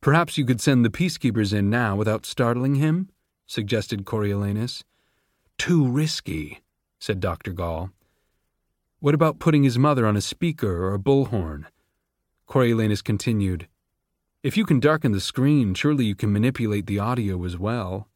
Perhaps 0.00 0.36
you 0.36 0.44
could 0.44 0.60
send 0.60 0.84
the 0.84 0.90
peacekeepers 0.90 1.52
in 1.52 1.70
now 1.70 1.96
without 1.96 2.26
startling 2.26 2.76
him? 2.76 3.08
suggested 3.46 4.04
Coriolanus. 4.04 4.82
Too 5.58 5.86
risky, 5.88 6.62
said 6.98 7.20
Dr. 7.20 7.52
Gall. 7.52 7.90
What 9.00 9.14
about 9.14 9.38
putting 9.38 9.64
his 9.64 9.78
mother 9.78 10.06
on 10.06 10.16
a 10.16 10.20
speaker 10.20 10.84
or 10.84 10.94
a 10.94 10.98
bullhorn? 10.98 11.66
Coriolanus 12.48 13.02
continued. 13.02 13.68
If 14.42 14.56
you 14.56 14.64
can 14.64 14.80
darken 14.80 15.12
the 15.12 15.20
screen, 15.20 15.72
surely 15.74 16.04
you 16.04 16.16
can 16.16 16.32
manipulate 16.32 16.86
the 16.86 16.98
audio 16.98 17.44
as 17.44 17.56
well. 17.56 18.08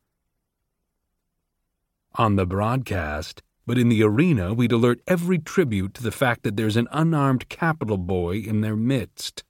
On 2.17 2.35
the 2.35 2.47
broadcast, 2.47 3.43
but 3.65 3.79
in 3.79 3.89
the 3.89 4.03
arena, 4.03 4.53
we'd 4.53 4.73
alert 4.73 5.01
every 5.07 5.39
tribute 5.39 5.95
to 5.95 6.03
the 6.03 6.11
fact 6.11 6.43
that 6.43 6.57
there's 6.57 6.77
an 6.77 6.89
unarmed 6.91 7.49
Capitol 7.49 7.97
boy 7.97 8.39
in 8.39 8.61
their 8.61 8.77
midst, 8.77 9.45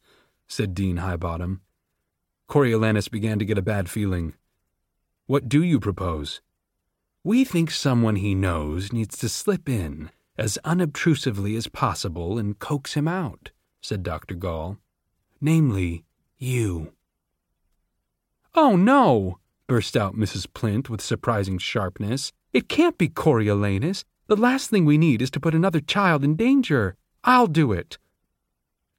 said 0.49 0.75
Dean 0.75 0.97
Highbottom. 0.97 1.61
Coriolanus 2.49 3.09
began 3.09 3.39
to 3.39 3.45
get 3.45 3.59
a 3.59 3.63
bad 3.63 3.89
feeling. 3.89 4.35
What 5.27 5.49
do 5.49 5.63
you 5.63 5.81
propose? 5.81 6.41
We 7.25 7.45
think 7.45 7.71
someone 7.71 8.17
he 8.17 8.35
knows 8.35 8.93
needs 8.93 9.17
to 9.19 9.29
slip 9.29 9.69
in 9.69 10.11
as 10.39 10.59
unobtrusively 10.65 11.57
as 11.57 11.69
possible 11.69 12.39
and 12.39 12.59
coax 12.59 12.95
him 12.95 13.09
out, 13.09 13.51
said 13.81 14.03
Dr. 14.03 14.35
Gall. 14.35 14.79
Namely, 15.41 16.05
you. 16.39 16.93
Oh, 18.55 18.77
no! 18.77 19.39
burst 19.67 19.97
out 19.97 20.15
Mrs. 20.15 20.47
Plinth 20.53 20.89
with 20.89 21.01
surprising 21.01 21.59
sharpness. 21.59 22.33
It 22.53 22.69
can't 22.69 22.97
be 22.97 23.09
Coriolanus. 23.09 24.05
The 24.29 24.37
last 24.37 24.71
thing 24.71 24.85
we 24.85 24.99
need 24.99 25.21
is 25.21 25.31
to 25.33 25.41
put 25.41 25.55
another 25.55 25.81
child 25.81 26.25
in 26.25 26.37
danger. 26.37 26.97
I'll 27.25 27.47
do 27.47 27.73
it. 27.73 27.99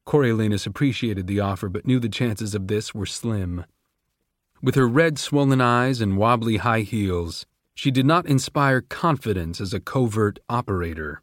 Coriolanus 0.05 0.65
appreciated 0.65 1.27
the 1.27 1.39
offer, 1.39 1.69
but 1.69 1.85
knew 1.85 1.99
the 1.99 2.09
chances 2.09 2.53
of 2.55 2.67
this 2.67 2.93
were 2.93 3.05
slim. 3.05 3.65
With 4.61 4.75
her 4.75 4.87
red, 4.87 5.19
swollen 5.19 5.61
eyes 5.61 6.01
and 6.01 6.17
wobbly 6.17 6.57
high 6.57 6.81
heels, 6.81 7.45
she 7.73 7.91
did 7.91 8.05
not 8.05 8.25
inspire 8.25 8.81
confidence 8.81 9.61
as 9.61 9.73
a 9.73 9.79
covert 9.79 10.39
operator. 10.49 11.21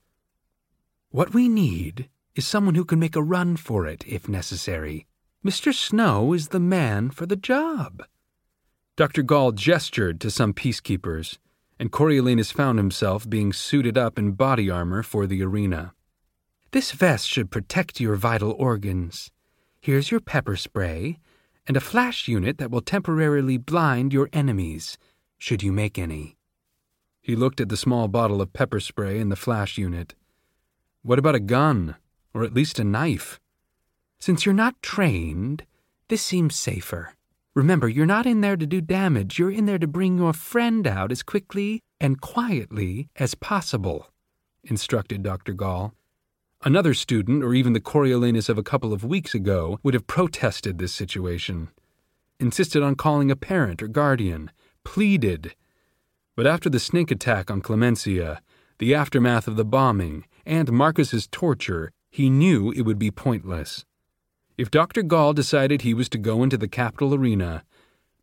What 1.11 1.35
we 1.35 1.49
need 1.49 2.09
is 2.35 2.47
someone 2.47 2.75
who 2.75 2.85
can 2.85 2.99
make 2.99 3.16
a 3.16 3.23
run 3.23 3.56
for 3.56 3.87
it 3.87 4.04
if 4.06 4.28
necessary. 4.28 5.06
Mr. 5.45 5.75
Snow 5.75 6.33
is 6.33 6.49
the 6.49 6.61
man 6.61 7.11
for 7.11 7.27
the 7.27 7.37
job. 7.37 8.03
Dr. 8.97 9.23
Gall 9.23 9.53
gestured 9.53 10.19
to 10.23 10.31
some 10.31 10.55
peacekeepers, 10.55 11.37
and 11.79 11.93
Coriolanus 11.93 12.51
found 12.51 12.79
himself 12.79 13.29
being 13.29 13.53
suited 13.53 13.99
up 13.99 14.19
in 14.19 14.33
body 14.33 14.71
armor 14.71 15.03
for 15.03 15.27
the 15.27 15.43
arena. 15.43 15.93
This 16.71 16.93
vest 16.93 17.29
should 17.29 17.51
protect 17.51 18.01
your 18.01 18.17
vital 18.17 18.53
organs. 18.53 19.31
Here's 19.83 20.11
your 20.11 20.21
pepper 20.21 20.57
spray 20.57 21.19
and 21.67 21.77
a 21.77 21.81
flash 21.81 22.27
unit 22.27 22.57
that 22.57 22.71
will 22.71 22.81
temporarily 22.81 23.59
blind 23.59 24.15
your 24.15 24.31
enemies, 24.33 24.97
should 25.37 25.63
you 25.63 25.73
make 25.73 25.99
any. 25.99 26.39
He 27.21 27.37
looked 27.37 27.61
at 27.61 27.69
the 27.69 27.77
small 27.77 28.09
bottle 28.09 28.41
of 28.41 28.55
pepper 28.55 28.81
spray 28.81 29.21
and 29.21 29.31
the 29.31 29.37
flash 29.37 29.77
unit. 29.77 30.15
What 31.03 31.19
about 31.19 31.35
a 31.35 31.41
gun, 31.41 31.97
or 32.33 32.45
at 32.45 32.55
least 32.55 32.79
a 32.79 32.85
knife? 32.85 33.41
Since 34.26 34.47
you're 34.47 34.54
not 34.54 34.81
trained, 34.81 35.66
this 36.09 36.23
seems 36.23 36.57
safer. 36.57 37.12
Remember, 37.54 37.90
you're 37.90 38.07
not 38.07 38.25
in 38.25 38.40
there 38.40 38.57
to 38.57 38.64
do 38.64 38.81
damage, 38.81 39.38
you're 39.38 39.50
in 39.50 39.66
there 39.66 39.78
to 39.78 39.87
bring 39.87 40.16
your 40.16 40.33
friend 40.33 40.87
out 40.87 41.12
as 41.12 41.23
quickly 41.23 41.83
and 42.00 42.23
quietly 42.23 43.11
as 43.16 43.35
possible, 43.35 44.09
instructed 44.62 45.23
Dr. 45.23 45.52
Gall. 45.52 45.93
Another 46.62 46.95
student, 46.95 47.45
or 47.45 47.52
even 47.52 47.75
the 47.75 47.83
Coriolanus 47.83 48.49
of 48.49 48.57
a 48.57 48.62
couple 48.62 48.95
of 48.95 49.04
weeks 49.04 49.35
ago, 49.35 49.78
would 49.83 49.93
have 49.93 50.07
protested 50.07 50.78
this 50.78 50.95
situation, 50.95 51.69
insisted 52.40 52.83
on 52.83 52.95
calling 52.95 53.31
a 53.31 53.37
parent 53.37 53.83
or 53.83 53.88
guardian, 53.88 54.50
pleaded. 54.85 55.54
But 56.35 56.47
after 56.47 56.71
the 56.71 56.81
snake 56.81 57.11
attack 57.11 57.50
on 57.50 57.61
Clemencia, 57.61 58.38
the 58.78 58.95
aftermath 58.95 59.47
of 59.47 59.57
the 59.57 59.66
bombing, 59.66 60.25
and 60.47 60.73
Marcus's 60.73 61.26
torture, 61.26 61.93
he 62.11 62.31
knew 62.31 62.73
it 62.73 62.87
would 62.87 62.99
be 62.99 63.11
pointless. 63.11 63.85
If 64.57 64.71
Dr. 64.71 65.03
Gall 65.03 65.33
decided 65.33 65.83
he 65.83 65.95
was 65.95 66.09
to 66.11 66.19
go 66.19 66.45
into 66.45 66.57
the 66.57 66.69
Capitol 66.69 67.13
arena, 67.13 67.65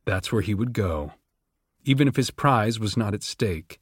that's 0.05 0.31
where 0.31 0.41
he 0.41 0.53
would 0.53 0.71
go, 0.71 1.11
even 1.83 2.07
if 2.07 2.15
his 2.15 2.31
prize 2.31 2.79
was 2.79 2.95
not 2.95 3.13
at 3.13 3.21
stake. 3.21 3.79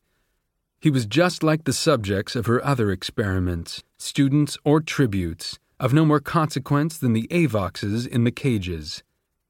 He 0.80 0.90
was 0.90 1.06
just 1.06 1.44
like 1.44 1.66
the 1.66 1.74
subjects 1.74 2.36
of 2.36 2.48
her 2.48 2.64
other 2.66 2.90
experiments, 2.92 3.84
students 3.98 4.58
or 4.64 4.82
tributes, 4.82 5.60
of 5.80 5.94
no 5.94 6.06
more 6.06 6.20
consequence 6.20 6.98
than 6.98 7.14
the 7.14 7.28
Avoxes 7.30 8.08
in 8.08 8.24
the 8.24 8.32
cages, 8.32 9.04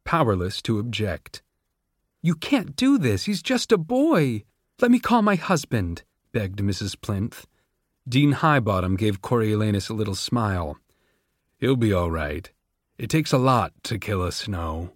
powerless 0.03 0.61
to 0.63 0.77
object. 0.77 1.41
You 2.21 2.35
can't 2.35 2.75
do 2.75 2.97
this, 2.97 3.25
he's 3.25 3.41
just 3.41 3.71
a 3.71 3.77
boy. 3.77 4.43
Let 4.81 4.91
me 4.91 4.99
call 4.99 5.21
my 5.21 5.35
husband, 5.35 6.03
begged 6.33 6.59
Mrs. 6.59 6.99
Plinth. 6.99 7.45
Dean 8.07 8.33
Highbottom 8.33 8.97
gave 8.97 9.21
Coriolanus 9.21 9.89
a 9.89 9.93
little 9.93 10.15
smile. 10.15 10.77
He'll 11.57 11.77
be 11.77 11.93
all 11.93 12.11
right. 12.11 12.51
It 12.99 13.09
takes 13.09 13.31
a 13.31 13.37
lot 13.37 13.71
to 13.83 13.97
kill 13.97 14.21
a 14.23 14.31
snow. 14.33 14.91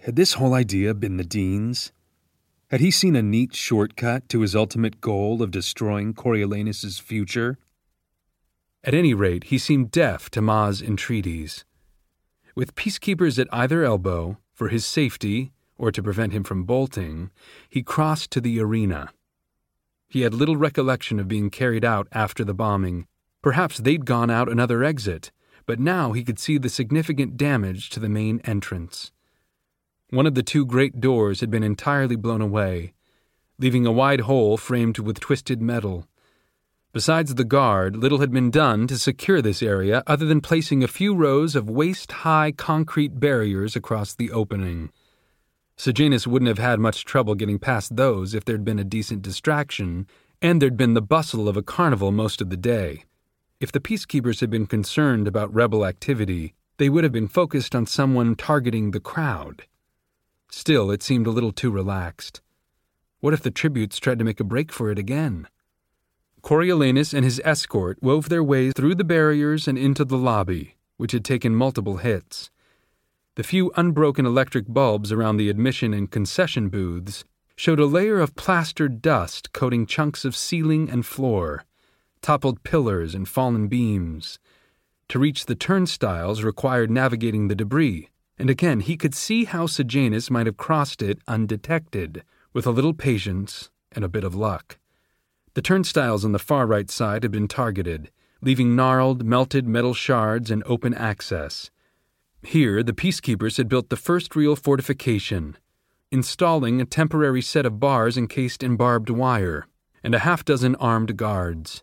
Had 0.00 0.16
this 0.16 0.32
whole 0.32 0.52
idea 0.52 0.94
been 0.94 1.16
the 1.16 1.22
Dean's? 1.22 1.92
Had 2.70 2.80
he 2.80 2.90
seen 2.90 3.14
a 3.14 3.22
neat 3.22 3.54
shortcut 3.54 4.28
to 4.30 4.40
his 4.40 4.56
ultimate 4.56 5.00
goal 5.00 5.40
of 5.40 5.52
destroying 5.52 6.12
Coriolanus's 6.12 6.98
future? 6.98 7.56
At 8.82 8.94
any 8.94 9.14
rate, 9.14 9.44
he 9.44 9.58
seemed 9.58 9.92
deaf 9.92 10.28
to 10.30 10.42
Ma's 10.42 10.82
entreaties. 10.82 11.64
With 12.56 12.74
peacekeepers 12.74 13.38
at 13.38 13.54
either 13.54 13.84
elbow, 13.84 14.38
for 14.52 14.66
his 14.66 14.84
safety 14.84 15.52
or 15.76 15.92
to 15.92 16.02
prevent 16.02 16.32
him 16.32 16.42
from 16.42 16.64
bolting, 16.64 17.30
he 17.68 17.84
crossed 17.84 18.32
to 18.32 18.40
the 18.40 18.58
arena. 18.58 19.10
He 20.08 20.22
had 20.22 20.34
little 20.34 20.56
recollection 20.56 21.20
of 21.20 21.28
being 21.28 21.48
carried 21.48 21.84
out 21.84 22.08
after 22.10 22.42
the 22.42 22.54
bombing. 22.54 23.06
Perhaps 23.40 23.78
they'd 23.78 24.04
gone 24.04 24.30
out 24.30 24.48
another 24.48 24.82
exit, 24.82 25.30
but 25.68 25.78
now 25.78 26.12
he 26.12 26.24
could 26.24 26.38
see 26.38 26.56
the 26.56 26.70
significant 26.70 27.36
damage 27.36 27.90
to 27.90 28.00
the 28.00 28.08
main 28.08 28.40
entrance. 28.44 29.12
One 30.08 30.26
of 30.26 30.34
the 30.34 30.42
two 30.42 30.64
great 30.64 30.98
doors 30.98 31.40
had 31.40 31.50
been 31.50 31.62
entirely 31.62 32.16
blown 32.16 32.40
away, 32.40 32.94
leaving 33.58 33.84
a 33.84 33.92
wide 33.92 34.22
hole 34.22 34.56
framed 34.56 34.98
with 34.98 35.20
twisted 35.20 35.60
metal. 35.60 36.06
Besides 36.94 37.34
the 37.34 37.44
guard, 37.44 37.96
little 37.96 38.20
had 38.20 38.32
been 38.32 38.50
done 38.50 38.86
to 38.86 38.96
secure 38.96 39.42
this 39.42 39.62
area 39.62 40.02
other 40.06 40.24
than 40.24 40.40
placing 40.40 40.82
a 40.82 40.88
few 40.88 41.14
rows 41.14 41.54
of 41.54 41.68
waist 41.68 42.12
high 42.24 42.50
concrete 42.50 43.20
barriers 43.20 43.76
across 43.76 44.14
the 44.14 44.32
opening. 44.32 44.90
Sejanus 45.76 46.26
wouldn't 46.26 46.48
have 46.48 46.58
had 46.58 46.80
much 46.80 47.04
trouble 47.04 47.34
getting 47.34 47.58
past 47.58 47.94
those 47.94 48.32
if 48.32 48.46
there'd 48.46 48.64
been 48.64 48.78
a 48.78 48.84
decent 48.84 49.20
distraction, 49.20 50.06
and 50.40 50.62
there'd 50.62 50.78
been 50.78 50.94
the 50.94 51.02
bustle 51.02 51.46
of 51.46 51.58
a 51.58 51.62
carnival 51.62 52.10
most 52.10 52.40
of 52.40 52.48
the 52.48 52.56
day. 52.56 53.04
If 53.60 53.72
the 53.72 53.80
peacekeepers 53.80 54.40
had 54.40 54.50
been 54.50 54.66
concerned 54.66 55.26
about 55.26 55.52
rebel 55.52 55.84
activity, 55.84 56.54
they 56.76 56.88
would 56.88 57.02
have 57.02 57.12
been 57.12 57.26
focused 57.26 57.74
on 57.74 57.86
someone 57.86 58.36
targeting 58.36 58.92
the 58.92 59.00
crowd. 59.00 59.64
Still, 60.48 60.92
it 60.92 61.02
seemed 61.02 61.26
a 61.26 61.32
little 61.32 61.50
too 61.50 61.72
relaxed. 61.72 62.40
What 63.18 63.34
if 63.34 63.42
the 63.42 63.50
tributes 63.50 63.98
tried 63.98 64.20
to 64.20 64.24
make 64.24 64.38
a 64.38 64.44
break 64.44 64.70
for 64.70 64.92
it 64.92 64.98
again? 64.98 65.48
Coriolanus 66.40 67.12
and 67.12 67.24
his 67.24 67.40
escort 67.44 68.00
wove 68.00 68.28
their 68.28 68.44
way 68.44 68.70
through 68.70 68.94
the 68.94 69.02
barriers 69.02 69.66
and 69.66 69.76
into 69.76 70.04
the 70.04 70.16
lobby, 70.16 70.76
which 70.96 71.10
had 71.10 71.24
taken 71.24 71.52
multiple 71.52 71.96
hits. 71.96 72.50
The 73.34 73.42
few 73.42 73.72
unbroken 73.76 74.24
electric 74.24 74.66
bulbs 74.68 75.10
around 75.10 75.36
the 75.36 75.50
admission 75.50 75.92
and 75.92 76.08
concession 76.08 76.68
booths 76.68 77.24
showed 77.56 77.80
a 77.80 77.86
layer 77.86 78.20
of 78.20 78.36
plastered 78.36 79.02
dust 79.02 79.52
coating 79.52 79.84
chunks 79.84 80.24
of 80.24 80.36
ceiling 80.36 80.88
and 80.88 81.04
floor, 81.04 81.64
toppled 82.22 82.62
pillars 82.62 83.14
and 83.14 83.28
fallen 83.28 83.68
beams. 83.68 84.38
To 85.08 85.18
reach 85.18 85.46
the 85.46 85.54
turnstiles 85.54 86.42
required 86.42 86.90
navigating 86.90 87.48
the 87.48 87.54
debris, 87.54 88.08
and 88.38 88.50
again 88.50 88.80
he 88.80 88.96
could 88.96 89.14
see 89.14 89.44
how 89.44 89.66
Sejanus 89.66 90.30
might 90.30 90.46
have 90.46 90.56
crossed 90.56 91.02
it 91.02 91.18
undetected, 91.26 92.22
with 92.52 92.66
a 92.66 92.70
little 92.70 92.94
patience 92.94 93.70
and 93.92 94.04
a 94.04 94.08
bit 94.08 94.24
of 94.24 94.34
luck. 94.34 94.78
The 95.54 95.62
turnstiles 95.62 96.24
on 96.24 96.32
the 96.32 96.38
far 96.38 96.66
right 96.66 96.90
side 96.90 97.22
had 97.22 97.32
been 97.32 97.48
targeted, 97.48 98.10
leaving 98.40 98.76
gnarled, 98.76 99.24
melted 99.24 99.66
metal 99.66 99.94
shards 99.94 100.50
and 100.50 100.62
open 100.66 100.94
access. 100.94 101.70
Here, 102.42 102.82
the 102.82 102.92
peacekeepers 102.92 103.56
had 103.56 103.68
built 103.68 103.88
the 103.88 103.96
first 103.96 104.36
real 104.36 104.54
fortification, 104.54 105.56
installing 106.10 106.80
a 106.80 106.84
temporary 106.84 107.42
set 107.42 107.66
of 107.66 107.80
bars 107.80 108.16
encased 108.16 108.62
in 108.62 108.76
barbed 108.76 109.10
wire, 109.10 109.66
and 110.04 110.14
a 110.14 110.20
half 110.20 110.44
dozen 110.44 110.74
armed 110.76 111.16
guards. 111.16 111.82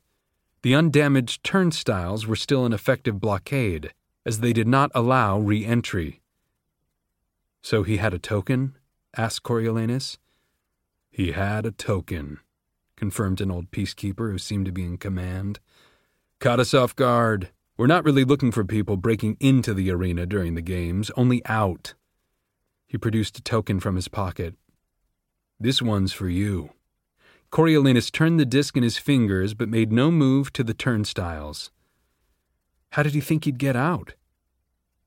The 0.66 0.74
undamaged 0.74 1.44
turnstiles 1.44 2.26
were 2.26 2.36
still 2.36 2.66
an 2.66 2.74
effective 2.74 3.20
blockade, 3.20 3.94
as 4.26 4.40
they 4.40 4.52
did 4.52 4.68
not 4.68 4.90
allow 4.96 5.38
re 5.38 5.64
entry. 5.64 6.24
So 7.62 7.84
he 7.84 7.98
had 7.98 8.16
a 8.16 8.18
token? 8.18 8.76
asked 9.16 9.44
Coriolanus. 9.44 10.18
He 11.12 11.34
had 11.34 11.68
a 11.68 11.72
token, 11.72 12.40
confirmed 12.96 13.42
an 13.42 13.52
old 13.52 13.70
peacekeeper 13.70 14.32
who 14.32 14.40
seemed 14.40 14.66
to 14.66 14.72
be 14.72 14.84
in 14.84 14.98
command. 14.98 15.60
Caught 16.40 16.62
us 16.62 16.74
off 16.74 16.96
guard. 16.96 17.52
We're 17.78 17.86
not 17.86 18.04
really 18.04 18.24
looking 18.24 18.52
for 18.52 18.66
people 18.66 18.98
breaking 18.98 19.38
into 19.40 19.72
the 19.72 19.92
arena 19.92 20.26
during 20.26 20.56
the 20.56 20.64
games, 20.64 21.12
only 21.16 21.46
out. 21.46 21.94
He 22.88 22.98
produced 22.98 23.38
a 23.38 23.44
token 23.44 23.80
from 23.80 23.96
his 23.96 24.08
pocket. 24.08 24.56
This 25.60 25.80
one's 25.80 26.12
for 26.12 26.28
you. 26.28 26.72
Coriolanus 27.52 28.12
turned 28.12 28.40
the 28.40 28.46
disc 28.46 28.76
in 28.76 28.84
his 28.84 28.98
fingers 28.98 29.54
but 29.54 29.70
made 29.70 29.92
no 29.92 30.12
move 30.12 30.52
to 30.54 30.64
the 30.64 30.74
turnstiles. 30.74 31.72
How 32.92 33.04
did 33.04 33.14
he 33.14 33.22
think 33.22 33.46
he'd 33.46 33.60
get 33.60 33.76
out? 33.76 34.16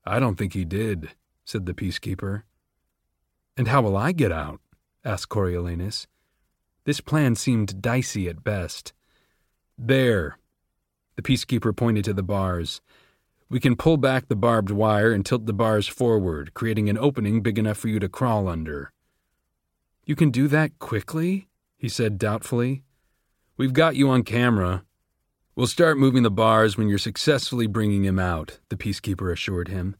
I 0.05 0.19
don't 0.19 0.35
think 0.35 0.53
he 0.53 0.65
did, 0.65 1.11
said 1.45 1.65
the 1.65 1.73
peacekeeper. 1.73 2.43
And 3.57 3.67
how 3.67 3.81
will 3.81 3.97
I 3.97 4.11
get 4.11 4.31
out? 4.31 4.61
asked 5.03 5.29
Coriolanus. 5.29 6.07
This 6.85 7.01
plan 7.01 7.35
seemed 7.35 7.81
dicey 7.81 8.27
at 8.29 8.43
best. 8.43 8.93
There. 9.77 10.37
The 11.15 11.21
peacekeeper 11.21 11.75
pointed 11.75 12.05
to 12.05 12.13
the 12.13 12.23
bars. 12.23 12.81
We 13.49 13.59
can 13.59 13.75
pull 13.75 13.97
back 13.97 14.27
the 14.27 14.35
barbed 14.35 14.71
wire 14.71 15.11
and 15.11 15.25
tilt 15.25 15.45
the 15.45 15.53
bars 15.53 15.87
forward, 15.87 16.53
creating 16.53 16.87
an 16.87 16.97
opening 16.97 17.41
big 17.41 17.59
enough 17.59 17.77
for 17.77 17.89
you 17.89 17.99
to 17.99 18.07
crawl 18.07 18.47
under. 18.47 18.91
You 20.05 20.15
can 20.15 20.31
do 20.31 20.47
that 20.47 20.79
quickly? 20.79 21.48
He 21.79 21.87
said 21.89 22.17
doubtfully. 22.17 22.83
We've 23.57 23.73
got 23.73 23.95
you 23.95 24.09
on 24.09 24.23
camera. 24.23 24.83
We'll 25.55 25.65
start 25.65 25.97
moving 25.97 26.23
the 26.23 26.29
bars 26.29 26.77
when 26.77 26.89
you're 26.89 26.97
successfully 26.97 27.67
bringing 27.67 28.03
him 28.03 28.19
out, 28.19 28.59
the 28.67 28.75
peacekeeper 28.75 29.31
assured 29.31 29.69
him. 29.69 29.95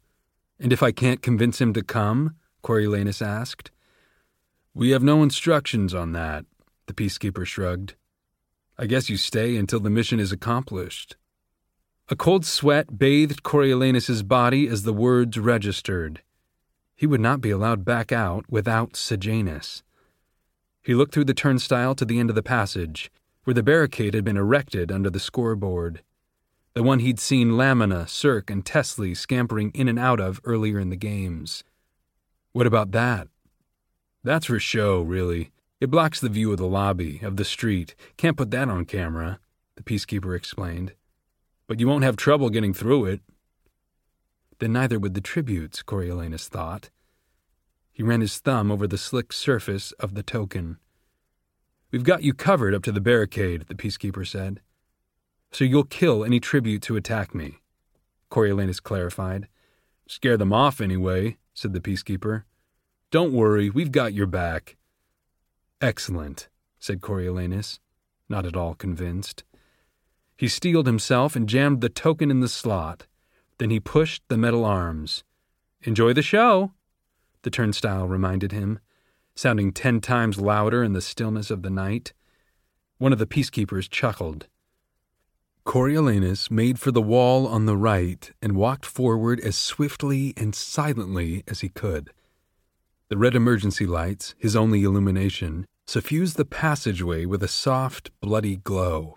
And 0.59 0.73
if 0.73 0.83
I 0.83 0.91
can't 0.91 1.21
convince 1.21 1.59
him 1.59 1.73
to 1.73 1.81
come? 1.81 2.35
Coriolanus 2.61 3.21
asked. 3.21 3.71
We 4.73 4.91
have 4.91 5.01
no 5.01 5.23
instructions 5.23 5.93
on 5.93 6.11
that, 6.11 6.45
the 6.85 6.93
peacekeeper 6.93 7.45
shrugged. 7.45 7.95
I 8.77 8.85
guess 8.85 9.09
you 9.09 9.15
stay 9.15 9.55
until 9.55 9.79
the 9.79 9.89
mission 9.89 10.19
is 10.19 10.33
accomplished. 10.33 11.15
A 12.09 12.15
cold 12.15 12.45
sweat 12.45 12.97
bathed 12.97 13.43
Coriolanus's 13.43 14.21
body 14.21 14.67
as 14.67 14.83
the 14.83 14.93
words 14.93 15.39
registered. 15.39 16.23
He 16.95 17.07
would 17.07 17.21
not 17.21 17.39
be 17.39 17.51
allowed 17.51 17.85
back 17.85 18.11
out 18.11 18.43
without 18.49 18.97
Sejanus. 18.97 19.83
He 20.83 20.95
looked 20.95 21.13
through 21.13 21.25
the 21.25 21.33
turnstile 21.33 21.95
to 21.95 22.05
the 22.05 22.19
end 22.19 22.29
of 22.29 22.35
the 22.35 22.43
passage, 22.43 23.11
where 23.43 23.53
the 23.53 23.63
barricade 23.63 24.13
had 24.13 24.23
been 24.23 24.37
erected 24.37 24.91
under 24.91 25.09
the 25.09 25.19
scoreboard. 25.19 26.01
The 26.73 26.83
one 26.83 26.99
he'd 26.99 27.19
seen 27.19 27.57
Lamina, 27.57 28.07
Circ, 28.07 28.49
and 28.49 28.63
Teslee 28.63 29.15
scampering 29.15 29.71
in 29.73 29.87
and 29.87 29.99
out 29.99 30.19
of 30.19 30.39
earlier 30.43 30.79
in 30.79 30.89
the 30.89 30.95
games. 30.95 31.63
What 32.53 32.67
about 32.67 32.91
that? 32.91 33.27
That's 34.23 34.45
for 34.45 34.59
show, 34.59 35.01
really. 35.01 35.51
It 35.79 35.89
blocks 35.89 36.19
the 36.19 36.29
view 36.29 36.51
of 36.51 36.57
the 36.57 36.67
lobby, 36.67 37.19
of 37.23 37.37
the 37.37 37.45
street. 37.45 37.95
Can't 38.17 38.37
put 38.37 38.51
that 38.51 38.69
on 38.69 38.85
camera, 38.85 39.39
the 39.75 39.83
peacekeeper 39.83 40.35
explained. 40.35 40.93
But 41.67 41.79
you 41.79 41.87
won't 41.87 42.03
have 42.03 42.17
trouble 42.17 42.49
getting 42.49 42.73
through 42.73 43.05
it. 43.05 43.21
Then 44.59 44.73
neither 44.73 44.99
would 44.99 45.13
the 45.13 45.21
tributes, 45.21 45.81
Coriolanus 45.81 46.47
thought. 46.49 46.89
He 47.99 48.03
ran 48.03 48.21
his 48.21 48.39
thumb 48.39 48.71
over 48.71 48.87
the 48.87 48.97
slick 48.97 49.33
surface 49.33 49.91
of 49.99 50.13
the 50.13 50.23
token. 50.23 50.77
We've 51.91 52.05
got 52.05 52.23
you 52.23 52.33
covered 52.33 52.73
up 52.73 52.81
to 52.83 52.93
the 52.93 53.01
barricade, 53.01 53.65
the 53.67 53.75
peacekeeper 53.75 54.25
said. 54.25 54.61
So 55.51 55.65
you'll 55.65 55.83
kill 55.83 56.23
any 56.23 56.39
tribute 56.39 56.85
who 56.85 56.95
attack 56.95 57.35
me, 57.35 57.57
Coriolanus 58.31 58.79
clarified. 58.81 59.49
Scare 60.07 60.37
them 60.37 60.53
off 60.53 60.79
anyway, 60.79 61.39
said 61.53 61.73
the 61.73 61.81
peacekeeper. 61.81 62.43
Don't 63.11 63.33
worry, 63.33 63.69
we've 63.69 63.91
got 63.91 64.13
your 64.13 64.27
back. 64.27 64.77
Excellent, 65.81 66.47
said 66.79 67.01
Coriolanus, 67.01 67.79
not 68.29 68.45
at 68.45 68.55
all 68.55 68.75
convinced. 68.75 69.43
He 70.37 70.47
steeled 70.47 70.87
himself 70.87 71.35
and 71.35 71.49
jammed 71.49 71.81
the 71.81 71.89
token 71.89 72.31
in 72.31 72.39
the 72.39 72.47
slot. 72.47 73.07
Then 73.57 73.71
he 73.71 73.81
pushed 73.81 74.23
the 74.29 74.37
metal 74.37 74.63
arms. 74.63 75.25
Enjoy 75.81 76.13
the 76.13 76.21
show, 76.21 76.71
the 77.43 77.49
turnstile 77.49 78.07
reminded 78.07 78.51
him, 78.51 78.79
sounding 79.35 79.71
ten 79.71 80.01
times 80.01 80.39
louder 80.39 80.83
in 80.83 80.93
the 80.93 81.01
stillness 81.01 81.49
of 81.49 81.61
the 81.61 81.69
night. 81.69 82.13
One 82.97 83.13
of 83.13 83.19
the 83.19 83.27
peacekeepers 83.27 83.89
chuckled. 83.89 84.47
Coriolanus 85.65 86.49
made 86.49 86.79
for 86.79 86.91
the 86.91 87.01
wall 87.01 87.47
on 87.47 87.65
the 87.65 87.77
right 87.77 88.31
and 88.41 88.55
walked 88.55 88.85
forward 88.85 89.39
as 89.41 89.55
swiftly 89.55 90.33
and 90.35 90.55
silently 90.55 91.43
as 91.47 91.61
he 91.61 91.69
could. 91.69 92.11
The 93.09 93.17
red 93.17 93.35
emergency 93.35 93.85
lights, 93.85 94.35
his 94.37 94.55
only 94.55 94.83
illumination, 94.83 95.65
suffused 95.87 96.37
the 96.37 96.45
passageway 96.45 97.25
with 97.25 97.41
a 97.43 97.47
soft, 97.47 98.11
bloody 98.21 98.57
glow. 98.57 99.15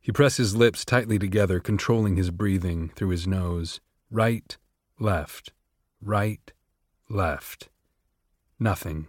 He 0.00 0.10
pressed 0.10 0.38
his 0.38 0.56
lips 0.56 0.84
tightly 0.84 1.18
together, 1.18 1.60
controlling 1.60 2.16
his 2.16 2.30
breathing 2.30 2.90
through 2.96 3.10
his 3.10 3.26
nose. 3.26 3.80
Right, 4.10 4.56
left, 4.98 5.52
right, 6.00 6.52
left. 7.12 7.68
Nothing. 8.58 9.08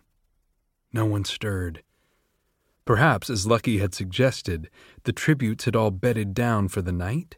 No 0.92 1.06
one 1.06 1.26
stirred. 1.26 1.84
Perhaps, 2.86 3.30
as 3.30 3.48
Lucky 3.48 3.78
had 3.78 3.96
suggested, 3.96 4.70
the 5.04 5.14
tributes 5.14 5.66
had 5.66 5.76
all 5.76 5.92
bedded 5.92 6.34
down 6.34 6.68
for 6.68 6.82
the 6.82 6.92
night? 6.92 7.38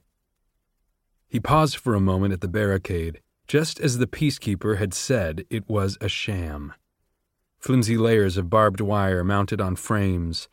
He 1.28 1.40
paused 1.40 1.78
for 1.78 1.94
a 1.94 2.00
moment 2.00 2.34
at 2.34 2.42
the 2.42 2.48
barricade, 2.48 3.22
just 3.48 3.80
as 3.80 3.98
the 3.98 4.08
peacekeeper 4.08 4.78
had 4.78 4.94
said 4.94 5.46
it 5.50 5.70
was 5.70 5.98
a 6.02 6.10
sham. 6.10 6.74
Flimsy 7.60 7.98
layers 7.98 8.38
of 8.38 8.50
barbed 8.50 8.82
wire 8.82 9.24
mounted 9.24 9.62
on 9.62 9.76
frames, 9.76 10.48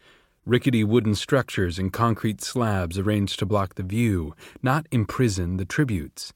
rickety 0.44 0.85
wooden 0.85 1.14
structures 1.14 1.79
and 1.79 1.92
concrete 1.92 2.42
slabs 2.42 2.98
arranged 2.98 3.38
to 3.38 3.46
block 3.46 3.77
the 3.77 3.83
view, 3.83 4.35
not 4.62 4.87
imprison 4.90 5.57
the 5.57 5.64
tributes. 5.64 6.33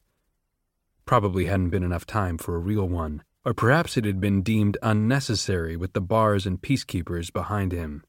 Probably 1.05 1.47
hadn't 1.47 1.71
been 1.71 1.83
enough 1.83 2.07
time 2.07 2.39
for 2.39 2.57
a 2.57 2.61
real 2.61 2.89
one, 2.89 3.23
or 3.47 3.55
perhaps 3.55 3.97
it 3.97 4.05
had 4.05 4.21
been 4.21 4.43
deemed 4.43 4.77
unnecessary 4.83 5.77
with 5.77 5.93
the 5.93 6.01
bars 6.01 6.47
and 6.47 6.61
peacekeepers 6.61 7.33
behind 7.33 7.71
him. 7.71 8.03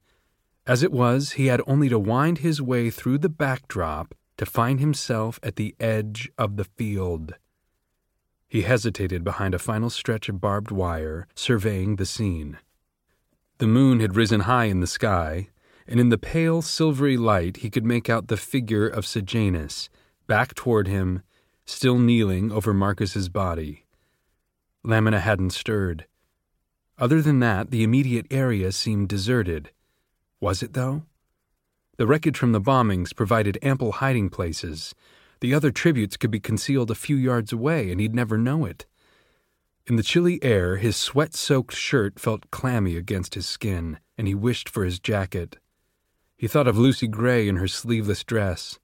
As 0.65 0.82
it 0.82 0.91
was, 0.91 1.34
he 1.34 1.45
had 1.45 1.62
only 1.67 1.89
to 1.89 2.00
wind 2.00 2.39
his 2.39 2.60
way 2.60 2.89
through 2.89 3.19
the 3.19 3.30
backdrop 3.30 4.15
to 4.38 4.47
find 4.47 4.80
himself 4.80 5.39
at 5.43 5.56
the 5.56 5.76
edge 5.80 6.28
of 6.39 6.58
the 6.58 6.63
field. 6.63 7.36
He 8.47 8.63
hesitated 8.63 9.23
behind 9.23 9.54
a 9.54 9.60
final 9.60 9.91
stretch 9.91 10.28
of 10.28 10.41
barbed 10.41 10.71
wire, 10.71 11.28
surveying 11.36 11.97
the 11.97 12.08
scene. 12.08 12.58
The 13.60 13.67
moon 13.67 14.00
had 14.00 14.15
risen 14.15 14.41
high 14.41 14.65
in 14.65 14.80
the 14.80 14.88
sky, 14.88 15.50
and 15.88 16.00
in 16.00 16.10
the 16.10 16.17
pale 16.17 16.63
silvery 16.63 17.15
light 17.15 17.58
he 17.58 17.69
could 17.69 17.86
make 17.86 18.10
out 18.10 18.28
the 18.28 18.38
figure 18.38 18.88
of 18.88 19.06
Sejanus, 19.06 19.88
back 20.26 20.56
toward 20.56 20.88
him, 20.88 21.21
still 21.63 22.00
kneeling 22.00 22.52
over 22.52 22.73
Marcus's 22.73 23.30
body. 23.30 23.84
Lamina 24.84 25.20
hadn't 25.20 25.52
stirred. 25.52 26.06
Other 26.98 27.22
than 27.22 27.40
that, 27.40 27.72
the 27.72 27.84
immediate 27.84 28.28
area 28.32 28.72
seemed 28.72 29.10
deserted. 29.10 29.72
Was 30.40 30.63
it, 30.63 30.74
though? 30.74 31.04
The 31.98 32.08
wreckage 32.08 32.38
from 32.38 32.52
the 32.52 32.62
bombings 32.62 33.16
provided 33.16 33.58
ample 33.62 33.94
hiding 33.94 34.30
places, 34.30 34.94
the 35.40 35.54
other 35.54 35.72
tributes 35.72 36.18
could 36.18 36.32
be 36.32 36.40
concealed 36.40 36.90
a 36.90 36.96
few 36.96 37.16
yards 37.16 37.54
away, 37.54 37.92
and 37.92 38.00
he'd 38.00 38.16
never 38.16 38.38
know 38.38 38.66
it. 38.66 38.86
In 39.86 39.96
the 39.96 40.04
chilly 40.04 40.44
air, 40.44 40.78
his 40.78 40.98
sweat 40.98 41.34
soaked 41.34 41.76
shirt 41.76 42.20
felt 42.20 42.52
clammy 42.52 42.98
against 42.98 43.36
his 43.36 43.48
skin, 43.48 44.00
and 44.18 44.28
he 44.28 44.36
wished 44.36 44.68
for 44.68 44.84
his 44.84 45.00
jacket. 45.00 45.58
He 46.36 46.48
thought 46.48 46.68
of 46.68 46.78
Lucy 46.78 47.08
Gray 47.08 47.48
in 47.48 47.58
her 47.58 47.68
sleeveless 47.68 48.24
dress. 48.24 48.80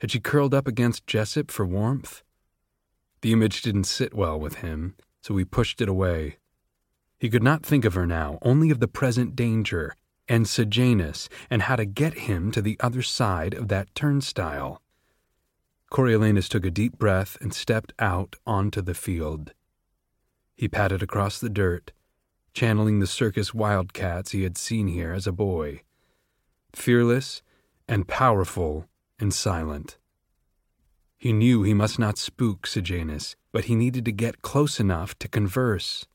Had 0.00 0.10
she 0.10 0.20
curled 0.20 0.54
up 0.54 0.66
against 0.66 1.06
Jessup 1.06 1.50
for 1.50 1.66
warmth? 1.66 2.22
The 3.22 3.32
image 3.32 3.62
didn't 3.62 3.84
sit 3.84 4.14
well 4.14 4.38
with 4.38 4.56
him, 4.56 4.96
so 5.20 5.36
he 5.36 5.44
pushed 5.44 5.80
it 5.80 5.88
away. 5.88 6.38
He 7.18 7.28
could 7.28 7.42
not 7.42 7.64
think 7.64 7.84
of 7.84 7.94
her 7.94 8.06
now, 8.06 8.38
only 8.42 8.70
of 8.70 8.80
the 8.80 8.88
present 8.88 9.36
danger, 9.36 9.94
and 10.28 10.48
Sejanus, 10.48 11.28
and 11.50 11.62
how 11.62 11.76
to 11.76 11.84
get 11.84 12.14
him 12.14 12.50
to 12.52 12.62
the 12.62 12.76
other 12.80 13.02
side 13.02 13.52
of 13.52 13.68
that 13.68 13.94
turnstile. 13.94 14.80
Coriolanus 15.90 16.48
took 16.48 16.64
a 16.64 16.70
deep 16.70 16.98
breath 16.98 17.36
and 17.40 17.52
stepped 17.52 17.92
out 17.98 18.36
onto 18.46 18.80
the 18.80 18.94
field. 18.94 19.52
He 20.54 20.68
padded 20.68 21.02
across 21.02 21.38
the 21.38 21.50
dirt, 21.50 21.92
channeling 22.54 23.00
the 23.00 23.06
circus 23.06 23.52
wildcats 23.52 24.30
he 24.30 24.44
had 24.44 24.56
seen 24.56 24.88
here 24.88 25.12
as 25.12 25.26
a 25.26 25.32
boy. 25.32 25.82
Fearless 26.74 27.42
and 27.88 28.06
powerful 28.06 28.86
and 29.18 29.34
silent. 29.34 29.98
He 31.20 31.34
knew 31.34 31.62
he 31.62 31.74
must 31.74 31.98
not 31.98 32.16
spook 32.16 32.66
Sejanus, 32.66 33.36
but 33.52 33.66
he 33.66 33.74
needed 33.74 34.06
to 34.06 34.10
get 34.10 34.40
close 34.40 34.80
enough 34.80 35.18
to 35.18 35.28
converse. 35.28 36.06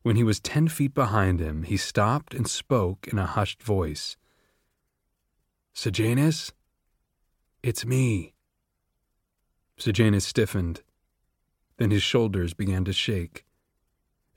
When 0.00 0.16
he 0.16 0.24
was 0.24 0.40
ten 0.40 0.68
feet 0.68 0.94
behind 0.94 1.38
him, 1.38 1.64
he 1.64 1.76
stopped 1.76 2.32
and 2.32 2.48
spoke 2.48 3.06
in 3.12 3.18
a 3.18 3.26
hushed 3.26 3.62
voice. 3.62 4.16
Sejanus? 5.74 6.50
It's 7.62 7.84
me. 7.84 8.32
Sejanus 9.76 10.24
stiffened. 10.24 10.80
Then 11.76 11.90
his 11.90 12.02
shoulders 12.02 12.54
began 12.54 12.86
to 12.86 12.92
shake. 12.94 13.44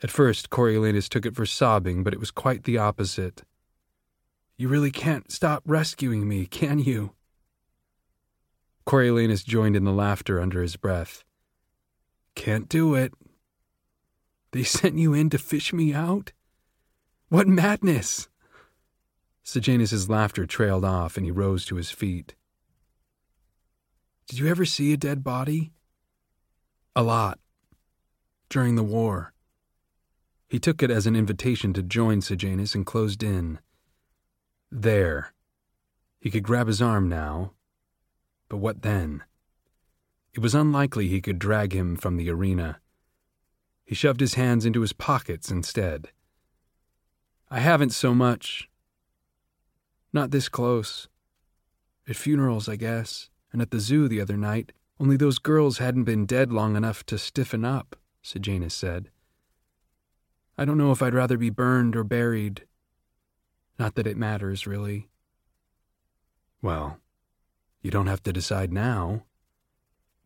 At 0.04 0.12
first, 0.12 0.50
Coriolanus 0.50 1.08
took 1.08 1.26
it 1.26 1.38
for 1.38 1.46
sobbing, 1.46 2.04
but 2.04 2.14
it 2.14 2.20
was 2.20 2.32
quite 2.32 2.66
the 2.66 2.78
opposite. 2.78 3.44
You 4.58 4.68
really 4.68 4.92
can't 4.92 5.32
stop 5.32 5.64
rescuing 5.66 6.28
me, 6.28 6.48
can 6.48 6.80
you? 6.80 7.14
Coriolanus 8.88 9.44
joined 9.44 9.76
in 9.76 9.84
the 9.84 9.92
laughter 9.92 10.40
under 10.40 10.62
his 10.62 10.78
breath. 10.78 11.26
Can't 12.36 12.70
do 12.70 12.96
it. 12.96 13.14
They 14.52 14.64
sent 14.64 14.98
you 14.98 15.14
in 15.14 15.30
to 15.32 15.38
fish 15.38 15.74
me 15.74 15.94
out? 15.94 16.32
What 17.28 17.50
madness! 17.50 18.30
Sejanus's 19.44 20.10
laughter 20.10 20.46
trailed 20.46 20.86
off 20.86 21.18
and 21.18 21.26
he 21.26 21.32
rose 21.32 21.66
to 21.66 21.76
his 21.76 21.92
feet. 21.92 22.36
Did 24.30 24.40
you 24.40 24.48
ever 24.48 24.64
see 24.64 24.94
a 24.94 24.98
dead 24.98 25.22
body? 25.22 25.74
A 26.96 27.04
lot. 27.04 27.40
During 28.50 28.76
the 28.76 28.84
war. 28.84 29.34
He 30.48 30.60
took 30.60 30.82
it 30.82 30.90
as 30.90 31.06
an 31.06 31.16
invitation 31.18 31.74
to 31.74 31.84
join 31.84 32.22
Sejanus 32.22 32.74
and 32.74 32.86
closed 32.86 33.22
in. 33.22 33.60
There. 34.72 35.34
He 36.22 36.32
could 36.32 36.44
grab 36.44 36.68
his 36.68 36.82
arm 36.82 37.10
now. 37.10 37.52
But 38.50 38.58
what 38.58 38.82
then? 38.82 39.24
It 40.34 40.40
was 40.40 40.56
unlikely 40.56 41.08
he 41.08 41.22
could 41.22 41.40
drag 41.40 41.74
him 41.74 41.96
from 41.96 42.18
the 42.18 42.30
arena. 42.30 42.80
He 43.86 43.96
shoved 43.96 44.20
his 44.20 44.36
hands 44.36 44.66
into 44.66 44.82
his 44.82 44.94
pockets 44.94 45.50
instead. 45.50 46.10
I 47.50 47.60
haven't 47.60 47.92
so 47.92 48.14
much. 48.14 48.70
Not 50.14 50.32
this 50.32 50.50
close. 50.50 51.08
At 52.08 52.16
funerals, 52.16 52.70
I 52.70 52.76
guess, 52.76 53.30
and 53.52 53.62
at 53.62 53.72
the 53.72 53.80
zoo 53.80 54.08
the 54.08 54.22
other 54.22 54.38
night, 54.38 54.74
only 55.00 55.18
those 55.18 55.40
girls 55.40 55.78
hadn't 55.78 56.04
been 56.04 56.26
dead 56.26 56.52
long 56.52 56.76
enough 56.76 57.06
to 57.06 57.18
stiffen 57.18 57.64
up, 57.64 57.96
Sejanus 58.22 58.74
said. 58.74 59.10
I 60.58 60.66
don't 60.66 60.78
know 60.78 60.92
if 60.92 61.02
I'd 61.02 61.14
rather 61.14 61.38
be 61.38 61.50
burned 61.50 61.96
or 61.96 62.04
buried. 62.04 62.66
Not 63.78 63.96
that 63.96 64.08
it 64.08 64.18
matters, 64.18 64.66
really. 64.66 65.08
Well, 66.62 67.00
you 67.88 67.92
don't 67.92 68.08
have 68.08 68.22
to 68.22 68.34
decide 68.34 68.74
now. 68.74 69.24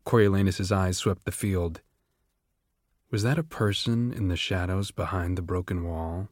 Coriolanus's 0.04 0.72
eyes 0.72 0.96
swept 0.96 1.24
the 1.24 1.30
field. 1.30 1.80
Was 3.12 3.22
that 3.22 3.38
a 3.38 3.44
person 3.44 4.12
in 4.12 4.26
the 4.26 4.34
shadows 4.34 4.90
behind 4.90 5.38
the 5.38 5.42
broken 5.42 5.84
wall? 5.84 6.26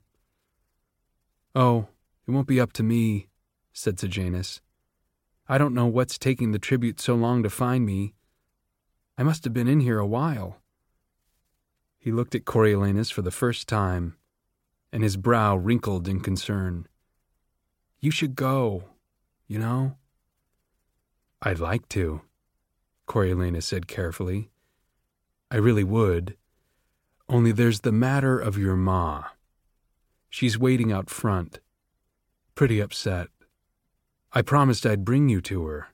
Oh, 1.54 1.86
it 2.26 2.32
won't 2.32 2.48
be 2.48 2.58
up 2.58 2.72
to 2.72 2.82
me, 2.82 3.28
said 3.72 4.00
Sejanus. 4.00 4.60
I 5.48 5.56
don't 5.56 5.72
know 5.72 5.86
what's 5.86 6.18
taking 6.18 6.50
the 6.50 6.58
tribute 6.58 6.98
so 6.98 7.14
long 7.14 7.44
to 7.44 7.48
find 7.48 7.86
me. 7.86 8.12
I 9.16 9.22
must 9.22 9.44
have 9.44 9.54
been 9.54 9.68
in 9.68 9.78
here 9.78 10.00
a 10.00 10.06
while. 10.08 10.56
He 11.96 12.10
looked 12.10 12.34
at 12.34 12.44
Coriolanus 12.44 13.12
for 13.12 13.22
the 13.22 13.30
first 13.30 13.68
time, 13.68 14.16
and 14.92 15.04
his 15.04 15.16
brow 15.16 15.54
wrinkled 15.54 16.08
in 16.08 16.18
concern. 16.18 16.88
You 18.00 18.10
should 18.10 18.34
go, 18.34 18.82
you 19.46 19.60
know? 19.60 19.94
I'd 21.42 21.58
like 21.58 21.88
to, 21.90 22.20
Coriolanus 23.06 23.64
said 23.64 23.88
carefully. 23.88 24.50
I 25.50 25.56
really 25.56 25.84
would. 25.84 26.36
Only 27.28 27.50
there's 27.50 27.80
the 27.80 27.92
matter 27.92 28.38
of 28.38 28.58
your 28.58 28.76
ma. 28.76 29.24
She's 30.28 30.58
waiting 30.58 30.92
out 30.92 31.10
front. 31.10 31.60
Pretty 32.54 32.78
upset. 32.78 33.28
I 34.32 34.42
promised 34.42 34.86
I'd 34.86 35.04
bring 35.04 35.28
you 35.28 35.40
to 35.40 35.64
her. 35.66 35.88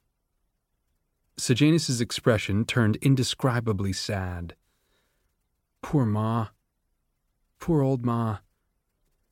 Sejanus's 1.39 2.01
expression 2.01 2.65
turned 2.65 2.97
indescribably 2.97 3.95
sad. 3.95 4.55
Poor 5.81 6.05
Ma. 6.05 6.49
Poor 7.61 7.83
old 7.83 8.05
Ma. 8.05 8.39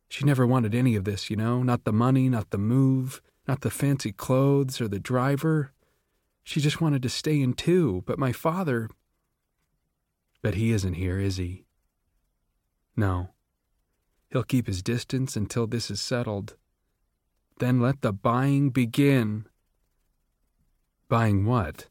She 0.09 0.25
never 0.25 0.47
wanted 0.47 0.75
any 0.75 0.97
of 0.97 1.05
this, 1.05 1.29
you 1.29 1.37
know, 1.37 1.63
not 1.63 1.85
the 1.85 1.93
money, 1.93 2.29
not 2.29 2.51
the 2.51 2.59
move, 2.59 3.21
not 3.47 3.61
the 3.61 3.71
fancy 3.71 4.13
clothes 4.13 4.81
or 4.81 4.89
the 4.89 5.01
driver. 5.01 5.74
She 6.45 6.61
just 6.61 6.81
wanted 6.81 7.03
to 7.03 7.09
stay 7.09 7.41
in 7.41 7.55
too, 7.55 8.05
but 8.07 8.19
my 8.19 8.33
father. 8.33 8.91
But 10.43 10.55
he 10.55 10.71
isn't 10.73 10.95
here, 10.95 11.19
is 11.19 11.39
he? 11.39 11.65
No. 12.97 13.31
He'll 14.31 14.43
keep 14.43 14.67
his 14.67 14.83
distance 14.83 15.37
until 15.37 15.67
this 15.67 15.91
is 15.91 16.01
settled. 16.01 16.57
Then 17.59 17.81
let 17.81 18.03
the 18.03 18.13
buying 18.13 18.71
begin. 18.71 19.47
Buying 21.09 21.47
what? 21.47 21.87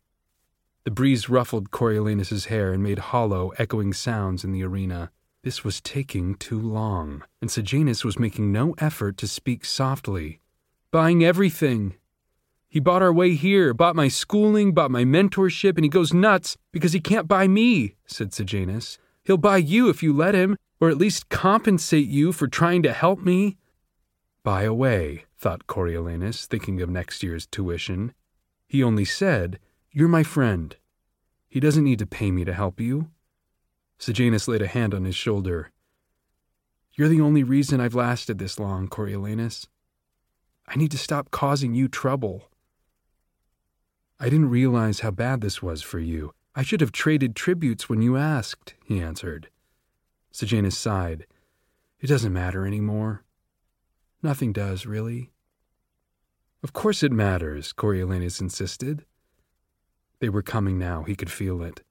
The 0.83 0.91
breeze 0.91 1.29
ruffled 1.29 1.71
Coriolanus's 1.71 2.45
hair 2.45 2.73
and 2.73 2.83
made 2.83 2.99
hollow, 2.99 3.53
echoing 3.57 3.93
sounds 3.93 4.43
in 4.43 4.51
the 4.51 4.63
arena. 4.63 5.11
This 5.41 5.63
was 5.63 5.81
taking 5.81 6.35
too 6.35 6.59
long, 6.59 7.23
and 7.41 7.49
Sejanus 7.49 8.03
was 8.03 8.19
making 8.19 8.51
no 8.51 8.75
effort 8.77 9.17
to 9.17 9.27
speak 9.27 9.65
softly. 9.65 10.41
Buying 10.91 11.23
everything. 11.23 11.95
He 12.73 12.79
bought 12.79 13.03
our 13.03 13.13
way 13.13 13.35
here, 13.35 13.71
bought 13.71 13.95
my 13.95 14.07
schooling, 14.07 14.73
bought 14.73 14.89
my 14.89 15.03
mentorship, 15.03 15.75
and 15.75 15.85
he 15.85 15.89
goes 15.89 16.11
nuts 16.11 16.57
because 16.71 16.91
he 16.91 16.99
can't 16.99 17.27
buy 17.27 17.47
me, 17.47 17.97
said 18.07 18.33
Sejanus. 18.33 18.97
He'll 19.23 19.37
buy 19.37 19.57
you 19.57 19.89
if 19.89 20.01
you 20.01 20.11
let 20.11 20.33
him, 20.33 20.57
or 20.79 20.89
at 20.89 20.97
least 20.97 21.29
compensate 21.29 22.07
you 22.07 22.31
for 22.31 22.47
trying 22.47 22.81
to 22.81 22.91
help 22.91 23.19
me. 23.19 23.57
Buy 24.41 24.63
away, 24.63 25.25
thought 25.37 25.67
Coriolanus, 25.67 26.47
thinking 26.47 26.81
of 26.81 26.89
next 26.89 27.21
year's 27.21 27.45
tuition. 27.45 28.11
He 28.65 28.81
only 28.81 29.05
said, 29.05 29.59
you're 29.91 30.07
my 30.07 30.23
friend. 30.23 30.75
He 31.47 31.59
doesn't 31.59 31.83
need 31.83 31.99
to 31.99 32.07
pay 32.07 32.31
me 32.31 32.43
to 32.43 32.55
help 32.55 32.79
you. 32.79 33.11
Sejanus 33.99 34.47
laid 34.47 34.63
a 34.63 34.67
hand 34.67 34.95
on 34.95 35.05
his 35.05 35.15
shoulder. 35.15 35.69
You're 36.93 37.07
the 37.07 37.21
only 37.21 37.43
reason 37.43 37.79
I've 37.79 37.93
lasted 37.93 38.39
this 38.39 38.57
long, 38.57 38.87
Coriolanus. 38.87 39.67
I 40.67 40.75
need 40.75 40.89
to 40.89 40.97
stop 40.97 41.29
causing 41.29 41.75
you 41.75 41.87
trouble. 41.87 42.49
I 44.23 44.29
didn't 44.29 44.51
realize 44.51 45.01
how 45.01 45.11
bad 45.11 45.41
this 45.41 45.61
was 45.61 45.81
for 45.81 45.99
you. 45.99 46.31
I 46.55 46.63
should 46.63 46.79
have 46.79 46.93
traded 46.93 47.35
tributes 47.35 47.89
when 47.89 48.01
you 48.01 48.15
asked, 48.15 48.73
he 48.85 49.01
answered. 49.01 49.49
Sejanus 50.31 50.77
sighed. 50.77 51.27
It 51.99 52.07
doesn't 52.07 52.31
matter 52.31 52.65
anymore. 52.65 53.25
Nothing 54.21 54.53
does, 54.53 54.85
really. 54.85 55.31
Of 56.63 56.71
course 56.71 57.03
it 57.03 57.11
matters, 57.11 57.73
Coriolanus 57.73 58.39
insisted. 58.39 59.03
They 60.21 60.29
were 60.29 60.41
coming 60.41 60.79
now, 60.79 61.03
he 61.03 61.17
could 61.17 61.29
feel 61.29 61.61
it. 61.61 61.81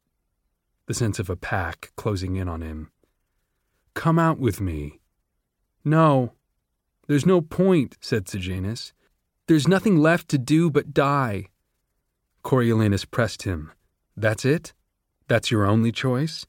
The 0.87 0.95
sense 0.95 1.19
of 1.19 1.29
a 1.29 1.37
pack 1.37 1.93
closing 1.97 2.37
in 2.37 2.49
on 2.49 2.63
him. 2.63 2.93
Come 3.93 4.19
out 4.19 4.39
with 4.39 4.59
me. 4.59 5.01
No. 5.85 6.33
There's 7.09 7.27
no 7.27 7.43
point, 7.43 7.99
said 8.01 8.27
Sejanus. 8.27 8.95
There's 9.49 9.69
nothing 9.69 9.99
left 9.99 10.29
to 10.31 10.39
do 10.39 10.71
but 10.71 10.95
die. 10.95 11.49
Coriolanus 12.43 13.05
pressed 13.05 13.43
him. 13.43 13.73
That's 14.17 14.45
it? 14.45 14.73
That's 15.29 15.51
your 15.51 15.65
only 15.65 15.93
choice? 15.93 16.47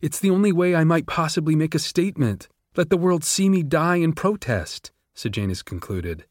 It's 0.00 0.20
the 0.20 0.30
only 0.30 0.52
way 0.52 0.74
I 0.74 0.84
might 0.84 1.06
possibly 1.06 1.56
make 1.56 1.74
a 1.74 1.78
statement. 1.78 2.48
Let 2.76 2.90
the 2.90 2.96
world 2.96 3.24
see 3.24 3.48
me 3.48 3.62
die 3.62 3.96
in 3.96 4.12
protest, 4.12 4.92
Sejanus 5.14 5.62
concluded. 5.62 6.24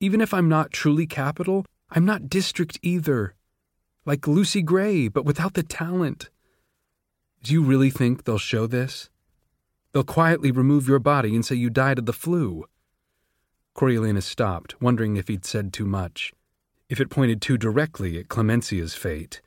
Even 0.00 0.20
if 0.20 0.34
I'm 0.34 0.48
not 0.48 0.72
truly 0.72 1.06
Capitol, 1.06 1.64
I'm 1.90 2.04
not 2.04 2.28
district 2.28 2.78
either 2.82 3.34
like 4.08 4.26
Lucy 4.26 4.62
Gray, 4.62 5.08
but 5.08 5.26
without 5.26 5.52
the 5.52 5.62
talent. 5.62 6.30
Do 7.42 7.52
you 7.52 7.62
really 7.62 7.90
think 7.90 8.24
they'll 8.24 8.38
show 8.38 8.66
this? 8.66 9.10
They'll 9.92 10.02
quietly 10.02 10.50
remove 10.50 10.88
your 10.88 10.98
body 10.98 11.34
and 11.34 11.44
say 11.44 11.56
you 11.56 11.68
died 11.68 11.98
of 11.98 12.06
the 12.06 12.14
flu. 12.14 12.64
Coriolanus 13.74 14.24
stopped, 14.24 14.80
wondering 14.80 15.16
if 15.16 15.28
he'd 15.28 15.44
said 15.44 15.74
too 15.74 15.84
much, 15.84 16.32
if 16.88 17.00
it 17.00 17.10
pointed 17.10 17.42
too 17.42 17.58
directly 17.58 18.18
at 18.18 18.28
Clemencia's 18.28 18.94
fate. 18.94 19.40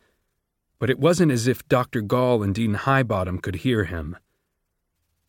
But 0.80 0.90
it 0.90 1.00
wasn't 1.00 1.32
as 1.32 1.48
if 1.48 1.68
Dr. 1.68 2.02
Gall 2.02 2.44
and 2.44 2.54
Dean 2.54 2.76
Highbottom 2.76 3.42
could 3.42 3.58
hear 3.58 3.86
him. 3.86 4.18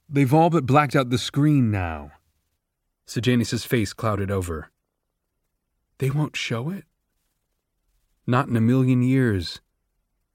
They've 0.08 0.32
all 0.32 0.50
but 0.50 0.66
blacked 0.66 0.94
out 0.94 1.10
the 1.10 1.18
screen 1.18 1.70
now. 1.70 2.12
Sejanus's 3.06 3.64
face 3.64 3.92
clouded 3.92 4.30
over. 4.30 4.70
They 5.98 6.10
won't 6.10 6.36
show 6.36 6.70
it? 6.70 6.84
Not 8.26 8.48
in 8.48 8.56
a 8.56 8.60
million 8.60 9.02
years. 9.02 9.60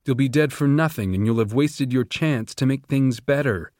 You'll 0.05 0.15
be 0.15 0.29
dead 0.29 0.53
for 0.53 0.67
nothing, 0.67 1.13
and 1.13 1.25
you'll 1.25 1.39
have 1.39 1.53
wasted 1.53 1.91
your 1.91 2.05
chance 2.05 2.55
to 2.55 2.65
make 2.65 2.87
things 2.87 3.19
better. 3.19 3.71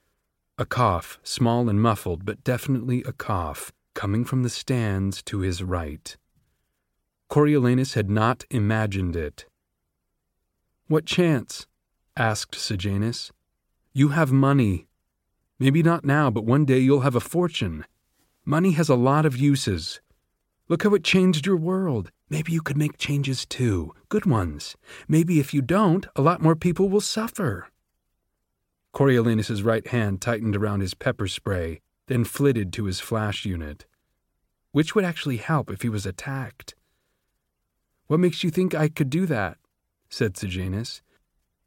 A 0.58 0.66
cough, 0.66 1.20
small 1.24 1.70
and 1.70 1.82
muffled, 1.82 2.26
but 2.26 2.44
definitely 2.44 3.04
a 3.04 3.14
cough, 3.14 3.72
coming 3.94 4.26
from 4.26 4.44
the 4.44 4.50
stands 4.50 5.22
to 5.24 5.40
his 5.40 5.64
right. 5.64 6.18
Coriolanus 7.30 7.94
had 7.94 8.10
not 8.10 8.46
imagined 8.50 9.16
it. 9.16 9.46
What 10.88 11.06
chance? 11.06 11.68
asked 12.16 12.56
Sejanus. 12.56 13.32
You 13.94 14.10
have 14.10 14.32
money. 14.32 14.88
Maybe 15.60 15.84
not 15.84 16.06
now, 16.06 16.30
but 16.30 16.46
one 16.46 16.66
day 16.66 16.80
you'll 16.80 17.02
have 17.02 17.16
a 17.16 17.20
fortune. 17.20 17.86
Money 18.46 18.72
has 18.72 18.88
a 18.88 18.96
lot 18.96 19.26
of 19.26 19.36
uses. 19.36 20.00
Look 20.70 20.84
how 20.84 20.94
it 20.94 21.04
changed 21.04 21.46
your 21.46 21.58
world. 21.58 22.12
Maybe 22.30 22.54
you 22.54 22.62
could 22.62 22.78
make 22.78 22.98
changes 22.98 23.46
too, 23.46 23.94
good 24.10 24.26
ones. 24.26 24.76
Maybe 25.08 25.40
if 25.40 25.54
you 25.54 25.62
don't, 25.62 26.06
a 26.16 26.22
lot 26.22 26.42
more 26.42 26.56
people 26.56 26.90
will 26.90 27.02
suffer. 27.02 27.68
Coriolanus's 28.94 29.64
right 29.64 29.86
hand 29.88 30.22
tightened 30.22 30.56
around 30.56 30.80
his 30.80 30.94
pepper 30.94 31.28
spray, 31.28 31.82
then 32.08 32.24
flitted 32.24 32.72
to 32.74 32.86
his 32.86 33.00
flash 33.00 33.46
unit. 33.46 33.86
Which 34.72 34.96
would 34.96 35.06
actually 35.06 35.38
help 35.38 35.70
if 35.70 35.82
he 35.82 35.90
was 35.90 36.06
attacked? 36.06 36.74
What 38.08 38.20
makes 38.20 38.44
you 38.44 38.50
think 38.50 38.74
I 38.74 38.88
could 38.88 39.10
do 39.10 39.26
that? 39.26 39.58
said 40.10 40.38
Sejanus. 40.38 41.02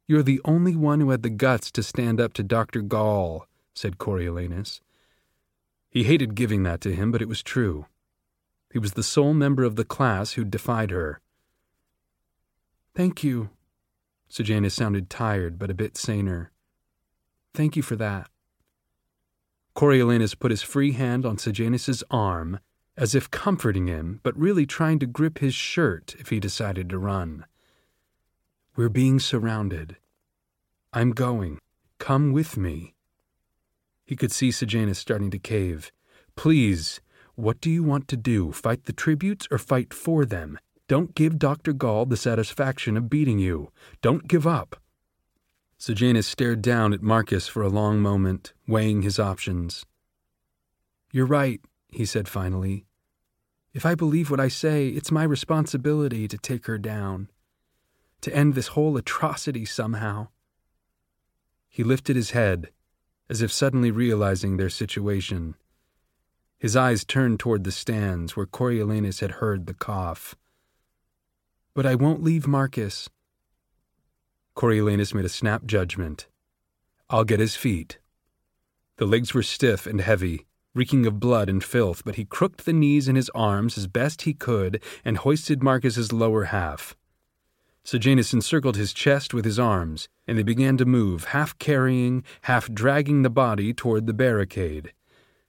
You're 0.07 0.22
the 0.22 0.40
only 0.44 0.74
one 0.74 1.00
who 1.00 1.11
had 1.11 1.22
the 1.22 1.31
guts 1.31 1.70
to 1.72 1.83
stand 1.83 2.20
up 2.20 2.33
to 2.35 2.42
Dr. 2.42 2.81
Gall, 2.81 3.46
said 3.74 3.98
Coriolanus. 3.98 4.81
He 5.90 6.05
hated 6.05 6.35
giving 6.35 6.62
that 6.64 6.81
to 6.81 6.94
him, 6.94 7.12
but 7.12 7.22
it 7.22 7.29
was 7.29 7.42
true. 7.42 7.87
He 8.72 8.79
was 8.79 8.92
the 8.92 9.03
sole 9.03 9.35
member 9.35 9.64
of 9.64 9.76
the 9.76 9.85
class 9.85 10.33
who 10.33 10.44
defied 10.44 10.90
her. 10.90 11.20
Thank 12.94 13.22
you. 13.22 13.50
Sejanus 14.29 14.74
sounded 14.74 15.11
tired, 15.11 15.59
but 15.59 15.70
a 15.70 15.74
bit 15.74 15.96
saner. 15.96 16.53
Thank 17.55 17.76
you 17.76 17.83
for 17.83 17.96
that. 17.96 18.29
Coriolanus 19.74 20.38
put 20.38 20.50
his 20.50 20.62
free 20.62 20.92
hand 20.92 21.24
on 21.24 21.38
Sejanus's 21.38 22.05
arm, 22.11 22.61
as 22.96 23.14
if 23.14 23.31
comforting 23.31 23.87
him, 23.87 24.20
but 24.22 24.37
really 24.37 24.66
trying 24.66 24.98
to 24.98 25.07
grip 25.07 25.38
his 25.38 25.55
shirt 25.55 26.14
if 26.18 26.29
he 26.29 26.40
decided 26.40 26.88
to 26.90 26.98
run. 26.98 27.46
We're 28.76 28.88
being 28.88 29.18
surrounded. 29.18 29.96
I'm 30.92 31.11
going. 31.11 31.59
Come 31.98 32.33
with 32.33 32.57
me. 32.57 32.94
He 34.05 34.16
could 34.16 34.33
see 34.33 34.50
Sejanus 34.50 34.98
starting 34.98 35.31
to 35.31 35.38
cave. 35.38 35.92
Please, 36.35 37.00
what 37.35 37.61
do 37.61 37.70
you 37.70 37.83
want 37.83 38.09
to 38.09 38.16
do? 38.16 38.53
Fight 38.53 38.85
the 38.85 38.92
tributes 38.92 39.46
or 39.50 39.59
fight 39.59 39.94
for 39.94 40.24
them? 40.24 40.59
Don't 40.88 41.14
give 41.14 41.38
Dr. 41.38 41.72
Gall 41.72 42.07
the 42.07 42.16
satisfaction 42.16 42.96
of 42.96 43.09
beating 43.09 43.38
you. 43.38 43.70
Don't 44.03 44.26
give 44.26 44.46
up. 44.46 44.76
Sejanus 45.79 46.26
stared 46.26 46.61
down 46.61 46.92
at 46.92 47.03
Marcus 47.03 47.46
for 47.46 47.62
a 47.62 47.68
long 47.68 48.00
moment, 48.00 48.53
weighing 48.66 49.03
his 49.03 49.18
options. 49.18 49.87
You're 51.12 51.26
right, 51.26 51.61
he 51.92 52.05
said 52.05 52.29
finally. 52.29 52.87
If 53.72 53.87
I 53.87 53.94
believe 53.94 54.31
what 54.31 54.40
I 54.40 54.48
say, 54.48 54.88
it's 54.88 55.12
my 55.12 55.22
responsibility 55.22 56.26
to 56.26 56.38
take 56.38 56.66
her 56.66 56.79
down, 56.79 57.29
to 58.20 58.35
end 58.35 58.55
this 58.55 58.68
whole 58.68 58.96
atrocity 58.96 59.64
somehow. 59.64 60.29
He 61.68 61.85
lifted 61.85 62.16
his 62.16 62.33
head, 62.33 62.70
as 63.29 63.42
if 63.42 63.53
suddenly 63.53 63.92
realizing 63.92 64.57
their 64.57 64.68
situation. 64.68 65.55
His 66.59 66.76
eyes 66.76 67.05
turned 67.05 67.38
toward 67.38 67.64
the 67.64 67.72
stands 67.72 68.37
where 68.37 68.44
Coriolanus 68.44 69.20
had 69.20 69.33
heard 69.33 69.66
the 69.66 69.74
cough. 69.74 70.35
But 71.72 71.87
I 71.87 71.94
won't 71.94 72.24
leave 72.24 72.48
Marcus. 72.48 73.09
Coriolanus 74.57 75.14
made 75.14 75.24
a 75.24 75.31
snap 75.31 75.64
judgment. 75.64 76.26
I'll 77.09 77.24
get 77.24 77.40
his 77.40 77.57
feet. 77.57 77.98
The 78.96 79.07
legs 79.07 79.33
were 79.33 79.42
stiff 79.42 79.87
and 79.87 80.00
heavy, 80.00 80.46
reeking 80.75 81.07
of 81.07 81.21
blood 81.21 81.49
and 81.49 81.63
filth, 81.65 82.03
but 82.05 82.15
he 82.15 82.25
crooked 82.25 82.65
the 82.65 82.73
knees 82.73 83.09
in 83.09 83.17
his 83.17 83.31
arms 83.35 83.77
as 83.77 83.87
best 83.87 84.23
he 84.23 84.35
could 84.35 84.83
and 85.05 85.19
hoisted 85.19 85.63
Marcus's 85.63 86.13
lower 86.13 86.45
half. 86.45 86.97
Sejanus 87.83 88.33
encircled 88.33 88.77
his 88.77 88.93
chest 88.93 89.33
with 89.35 89.45
his 89.45 89.59
arms, 89.59 90.09
and 90.27 90.39
they 90.39 90.43
began 90.43 90.77
to 90.77 90.85
move, 90.85 91.25
half 91.25 91.59
carrying, 91.59 92.23
half 92.43 92.71
dragging 92.73 93.23
the 93.23 93.31
body 93.31 93.73
toward 93.73 94.07
the 94.07 94.13
barricade. 94.13 94.93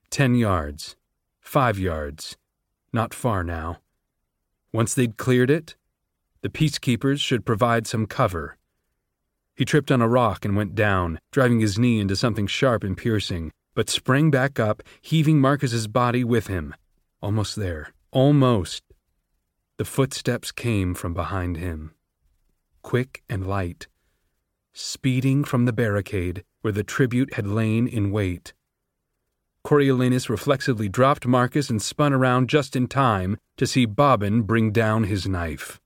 Ten 0.09 0.35
yards. 0.35 0.95
Five 1.39 1.77
yards. 1.77 2.37
Not 2.93 3.13
far 3.13 3.43
now. 3.43 3.79
Once 4.73 4.93
they'd 4.93 5.17
cleared 5.17 5.49
it, 5.49 5.75
the 6.41 6.49
peacekeepers 6.49 7.19
should 7.19 7.45
provide 7.45 7.85
some 7.85 8.07
cover. 8.07 8.57
He 9.55 9.65
tripped 9.65 9.91
on 9.91 10.01
a 10.01 10.07
rock 10.07 10.43
and 10.45 10.55
went 10.55 10.73
down, 10.73 11.19
driving 11.31 11.59
his 11.59 11.77
knee 11.77 11.99
into 11.99 12.15
something 12.15 12.47
sharp 12.47 12.83
and 12.83 12.97
piercing, 12.97 13.51
but 13.81 13.89
sprang 13.89 14.29
back 14.29 14.59
up, 14.59 14.83
heaving 15.01 15.41
Marcus's 15.41 15.87
body 15.87 16.23
with 16.23 16.45
him. 16.45 16.75
Almost 17.19 17.55
there. 17.55 17.93
Almost. 18.11 18.83
The 19.77 19.85
footsteps 19.85 20.51
came 20.51 20.93
from 20.93 21.15
behind 21.15 21.57
him 21.57 21.95
quick 22.83 23.23
and 23.27 23.47
light, 23.47 23.87
speeding 24.71 25.43
from 25.43 25.65
the 25.65 25.73
barricade 25.73 26.43
where 26.61 26.71
the 26.71 26.83
tribute 26.83 27.33
had 27.33 27.47
lain 27.47 27.87
in 27.87 28.11
wait. 28.11 28.53
Coriolanus 29.65 30.29
reflexively 30.29 30.87
dropped 30.87 31.25
Marcus 31.25 31.71
and 31.71 31.81
spun 31.81 32.13
around 32.13 32.49
just 32.49 32.75
in 32.75 32.85
time 32.85 33.35
to 33.57 33.65
see 33.65 33.85
Bobbin 33.85 34.43
bring 34.43 34.71
down 34.71 35.05
his 35.05 35.27
knife. 35.27 35.81